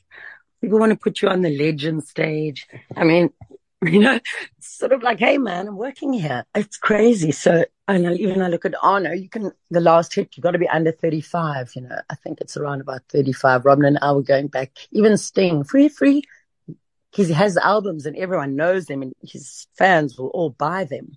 people 0.60 0.78
want 0.78 0.90
to 0.90 0.98
put 0.98 1.22
you 1.22 1.28
on 1.28 1.42
the 1.42 1.56
legend 1.56 2.04
stage. 2.04 2.66
I 2.96 3.04
mean, 3.04 3.30
you 3.82 3.98
know, 3.98 4.20
sort 4.58 4.92
of 4.92 5.02
like, 5.02 5.18
hey 5.18 5.38
man, 5.38 5.68
I'm 5.68 5.76
working 5.76 6.12
here. 6.12 6.44
It's 6.54 6.76
crazy. 6.76 7.32
So 7.32 7.64
I 7.88 7.96
know 7.96 8.12
even 8.12 8.42
I 8.42 8.48
look 8.48 8.64
at 8.64 8.74
Arno, 8.82 9.12
you 9.12 9.28
can 9.28 9.52
the 9.70 9.80
last 9.80 10.14
hit, 10.14 10.36
you've 10.36 10.44
got 10.44 10.52
to 10.52 10.58
be 10.58 10.68
under 10.68 10.92
35, 10.92 11.72
you 11.74 11.82
know. 11.82 11.98
I 12.10 12.14
think 12.14 12.40
it's 12.40 12.56
around 12.56 12.82
about 12.82 13.02
35. 13.08 13.64
Robin 13.64 13.84
and 13.86 13.98
I 14.02 14.12
were 14.12 14.22
going 14.22 14.48
back. 14.48 14.72
Even 14.92 15.16
Sting, 15.16 15.64
free, 15.64 15.88
free. 15.88 16.22
He 17.12 17.32
has 17.32 17.56
albums 17.56 18.06
and 18.06 18.16
everyone 18.16 18.56
knows 18.56 18.86
them 18.86 19.02
and 19.02 19.12
his 19.22 19.66
fans 19.76 20.16
will 20.16 20.28
all 20.28 20.50
buy 20.50 20.84
them 20.84 21.16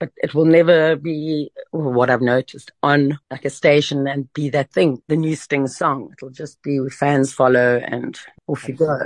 but 0.00 0.10
it 0.16 0.34
will 0.34 0.46
never 0.46 0.96
be 0.96 1.52
what 1.70 2.10
I've 2.10 2.22
noticed 2.22 2.72
on 2.82 3.20
like 3.30 3.44
a 3.44 3.50
station 3.50 4.08
and 4.08 4.32
be 4.32 4.48
that 4.50 4.72
thing, 4.72 5.02
the 5.06 5.16
new 5.16 5.36
Sting 5.36 5.68
song. 5.68 6.12
It'll 6.12 6.30
just 6.30 6.60
be 6.62 6.80
fans 6.88 7.32
follow 7.32 7.76
and 7.76 8.18
off 8.48 8.66
you 8.66 8.74
go. 8.74 8.98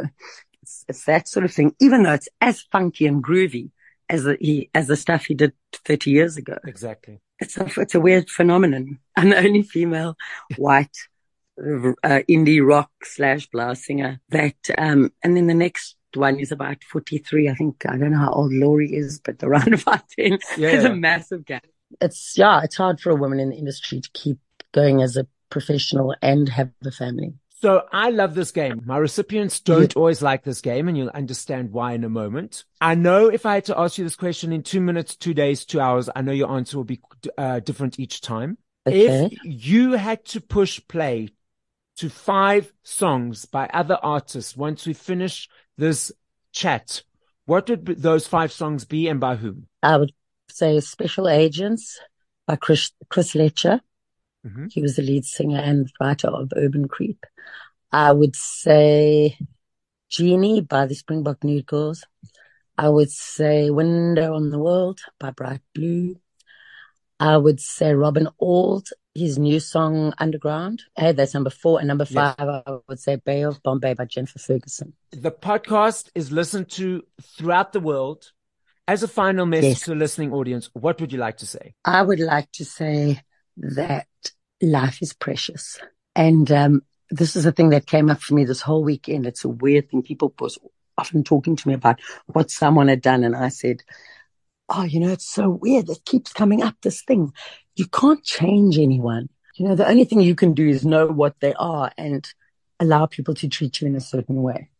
It's, 0.63 0.85
it's 0.89 1.05
that 1.05 1.29
sort 1.29 1.45
of 1.45 1.53
thing, 1.53 1.75
even 1.81 2.05
though 2.05 2.15
it's 2.15 2.29
as 2.41 2.63
funky 2.63 3.07
and 3.07 3.23
groovy 3.23 3.71
as 4.09 4.23
the, 4.23 4.39
he, 4.41 4.71
as 4.73 4.87
the 4.87 4.97
stuff 4.97 5.27
he 5.27 5.35
did 5.35 5.53
30 5.73 6.11
years 6.13 6.37
ago. 6.37 6.59
Exactly. 6.65 7.21
It's 7.41 7.57
a, 7.57 7.69
it's 7.77 7.97
a 7.97 8.01
weird 8.01 8.31
phenomenon. 8.31 9.01
I'm 9.17 9.31
the 9.31 9.39
only 9.39 9.63
female 9.63 10.17
white 10.57 10.97
uh, 11.59 12.23
indie 12.31 12.65
rock 12.65 12.91
slash 13.03 13.49
blast 13.49 13.83
singer 13.83 14.21
that, 14.29 14.55
um, 14.79 15.13
and 15.25 15.37
then 15.37 15.49
the 15.49 15.55
next 15.55 15.97
one 16.17 16.39
is 16.39 16.53
about 16.53 16.83
43. 16.85 17.49
I 17.49 17.55
think, 17.55 17.85
I 17.89 17.97
don't 17.97 18.13
know 18.13 18.19
how 18.19 18.33
old 18.33 18.53
Laurie 18.53 18.95
is, 18.95 19.21
but 19.21 19.43
around 19.43 19.75
about 19.83 20.09
10. 20.19 20.33
Yeah, 20.33 20.71
There's 20.71 20.85
a 20.85 20.95
massive 20.95 21.45
gap. 21.45 21.67
It's, 22.01 22.37
yeah, 22.37 22.63
it's 22.63 22.77
hard 22.77 23.01
for 23.01 23.11
a 23.11 23.15
woman 23.15 23.41
in 23.41 23.51
the 23.51 23.57
industry 23.57 24.01
to 24.01 24.11
keep 24.13 24.39
going 24.73 25.03
as 25.03 25.17
a 25.17 25.27
professional 25.51 26.15
and 26.21 26.49
have 26.49 26.71
a 26.85 26.91
family. 26.91 27.35
So 27.61 27.85
I 27.93 28.11
love 28.11 28.35
this 28.35 28.51
game. 28.51 28.83
My 28.85 28.99
recipients 28.99 29.61
don't 29.61 29.95
yeah. 29.95 29.99
always 29.99 30.21
like 30.21 30.43
this 30.43 30.61
game 30.61 30.87
and 30.87 30.99
you'll 30.99 31.09
understand 31.09 31.73
why 31.73 31.93
in 31.93 32.05
a 32.05 32.11
moment. 32.11 32.65
I 32.81 32.95
know 32.95 33.29
if 33.29 33.47
I 33.47 33.55
had 33.55 33.65
to 33.67 33.79
ask 33.79 33.97
you 33.97 34.05
this 34.05 34.17
question 34.17 34.53
in 34.53 34.63
two 34.63 34.83
minutes, 34.83 35.17
two 35.17 35.33
days, 35.33 35.65
two 35.65 35.81
hours, 35.81 36.11
I 36.15 36.21
know 36.21 36.33
your 36.33 36.51
answer 36.51 36.77
will 36.77 36.85
be 36.85 37.01
uh, 37.39 37.61
different 37.61 37.99
each 37.99 38.21
time. 38.21 38.59
Okay. 38.87 39.27
If 39.27 39.39
you 39.45 39.93
had 39.93 40.27
to 40.27 40.43
push 40.43 40.79
play 40.87 41.31
to 41.97 42.11
five 42.11 42.71
songs 42.83 43.47
by 43.47 43.67
other 43.73 43.99
artists 44.03 44.57
once 44.57 44.87
we 44.87 44.93
finish 44.93 45.49
this 45.77 46.13
chat, 46.53 47.03
what 47.47 47.69
would 47.69 47.87
those 47.87 48.27
five 48.27 48.53
songs 48.53 48.85
be 48.85 49.09
and 49.09 49.21
by 49.21 49.37
whom? 49.37 49.67
I 49.83 49.97
would 49.97 50.13
say 50.49 50.81
Special 50.81 51.29
Agents 51.29 52.01
by 52.47 52.57
Chris, 52.57 52.93
Chris 53.09 53.35
Letcher. 53.35 53.81
Mm-hmm. 54.47 54.67
He 54.71 54.83
was 54.83 54.97
the 54.97 55.03
lead 55.03 55.25
singer 55.25 55.59
and 55.59 55.91
writer 56.01 56.29
of 56.29 56.53
Urban 56.57 56.89
Creep. 56.89 57.25
I 57.93 58.13
would 58.13 58.37
say 58.37 59.39
Genie 60.11 60.61
by 60.61 60.87
the 60.87 60.95
Springbok 60.95 61.45
Nude 61.45 61.67
Girls. 61.67 62.05
I 62.77 62.89
would 62.89 63.11
say 63.11 63.71
Window 63.71 64.35
on 64.35 64.51
the 64.51 64.59
World 64.59 65.01
by 65.19 65.31
Bright 65.31 65.61
Blue. 65.75 66.17
I 67.21 67.37
would 67.37 67.61
say 67.61 67.95
Robin 67.95 68.29
Auld 68.39 68.89
his 69.15 69.39
new 69.39 69.61
song 69.61 70.13
Underground. 70.19 70.83
Hey, 70.97 71.13
that's 71.13 71.35
number 71.35 71.51
four. 71.51 71.79
And 71.79 71.89
number 71.89 72.05
five, 72.05 72.35
yes. 72.39 72.63
I 72.67 72.77
would 72.89 72.99
say 72.99 73.17
Bay 73.17 73.43
of 73.43 73.63
Bombay 73.63 73.95
by 73.95 74.05
Jennifer 74.07 74.39
Ferguson. 74.39 74.93
The 75.13 75.31
podcast 75.31 76.11
is 76.15 76.33
listened 76.33 76.69
to 76.71 77.03
throughout 77.23 77.73
the 77.73 77.81
world. 77.81 78.31
As 78.87 79.03
a 79.03 79.09
final 79.09 79.47
message 79.47 79.65
yes. 79.65 79.81
to 79.83 79.95
a 79.95 79.95
listening 79.95 80.33
audience, 80.33 80.69
what 80.75 81.01
would 81.01 81.13
you 81.13 81.19
like 81.19 81.39
to 81.39 81.47
say? 81.47 81.75
I 81.85 82.03
would 82.03 82.21
like 82.21 82.51
to 82.53 82.67
say 82.67 83.23
that 83.57 84.07
life 84.61 85.01
is 85.01 85.15
precious. 85.15 85.79
And 86.15 86.51
um, 86.53 86.83
this 87.11 87.35
is 87.35 87.47
a 87.47 87.53
thing 87.53 87.71
that 87.71 87.87
came 87.87 88.11
up 88.11 88.21
for 88.21 88.35
me 88.35 88.45
this 88.45 88.61
whole 88.61 88.85
weekend. 88.85 89.27
It's 89.27 89.45
a 89.45 89.49
weird 89.49 89.91
thing. 89.91 90.03
People 90.03 90.35
was 90.39 90.59
often 90.99 91.25
talking 91.25 91.57
to 91.57 91.69
me 91.69 91.73
about 91.73 92.01
what 92.27 92.51
someone 92.51 92.89
had 92.89 93.01
done. 93.01 93.25
And 93.25 93.35
I 93.35 93.49
said, 93.49 93.83
oh, 94.69 94.83
you 94.83 95.01
know, 95.01 95.11
it's 95.11 95.29
so 95.29 95.51
weird. 95.51 95.89
It 95.89 96.05
keeps 96.05 96.33
coming 96.33 96.63
up, 96.63 96.77
this 96.83 97.03
thing. 97.03 97.33
You 97.77 97.87
can't 97.87 98.23
change 98.23 98.79
anyone. 98.79 99.29
You 99.57 99.69
know, 99.69 99.75
the 99.75 99.89
only 99.89 100.05
thing 100.05 100.21
you 100.21 100.35
can 100.35 100.55
do 100.55 100.69
is 100.69 100.85
know 100.85 101.07
what 101.07 101.39
they 101.41 101.55
are 101.55 101.93
and 101.97 102.27
allow 102.81 103.07
people 103.07 103.35
to 103.35 103.49
treat 103.49 103.81
you 103.81 103.87
in 103.87 103.95
a 103.95 104.01
certain 104.01 104.43
way. 104.43 104.71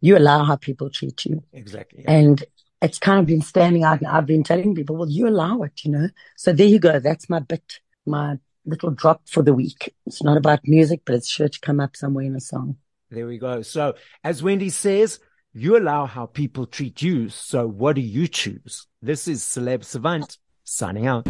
You 0.00 0.16
allow 0.16 0.44
how 0.44 0.56
people 0.56 0.90
treat 0.90 1.24
you. 1.24 1.42
Exactly. 1.52 2.04
Yeah. 2.04 2.12
And 2.12 2.44
it's 2.82 2.98
kind 2.98 3.20
of 3.20 3.26
been 3.26 3.42
standing 3.42 3.84
out 3.84 4.00
and 4.00 4.08
I've 4.08 4.26
been 4.26 4.42
telling 4.42 4.74
people, 4.74 4.96
well, 4.96 5.10
you 5.10 5.28
allow 5.28 5.62
it, 5.62 5.84
you 5.84 5.90
know? 5.90 6.08
So 6.36 6.52
there 6.52 6.66
you 6.66 6.78
go. 6.78 6.98
That's 6.98 7.28
my 7.28 7.40
bit, 7.40 7.80
my 8.06 8.38
little 8.64 8.90
drop 8.90 9.28
for 9.28 9.42
the 9.42 9.54
week. 9.54 9.94
It's 10.06 10.22
not 10.22 10.36
about 10.36 10.60
music, 10.64 11.02
but 11.04 11.14
it's 11.14 11.28
sure 11.28 11.48
to 11.48 11.60
come 11.60 11.80
up 11.80 11.96
somewhere 11.96 12.24
in 12.24 12.36
a 12.36 12.40
song. 12.40 12.76
There 13.10 13.26
we 13.26 13.38
go. 13.38 13.62
So 13.62 13.94
as 14.24 14.42
Wendy 14.42 14.70
says, 14.70 15.18
you 15.52 15.76
allow 15.76 16.06
how 16.06 16.26
people 16.26 16.66
treat 16.66 17.02
you. 17.02 17.28
So 17.28 17.66
what 17.66 17.96
do 17.96 18.02
you 18.02 18.28
choose? 18.28 18.86
This 19.02 19.26
is 19.26 19.42
Celeb 19.42 19.84
Savant 19.84 20.38
signing 20.64 21.06
out. 21.06 21.26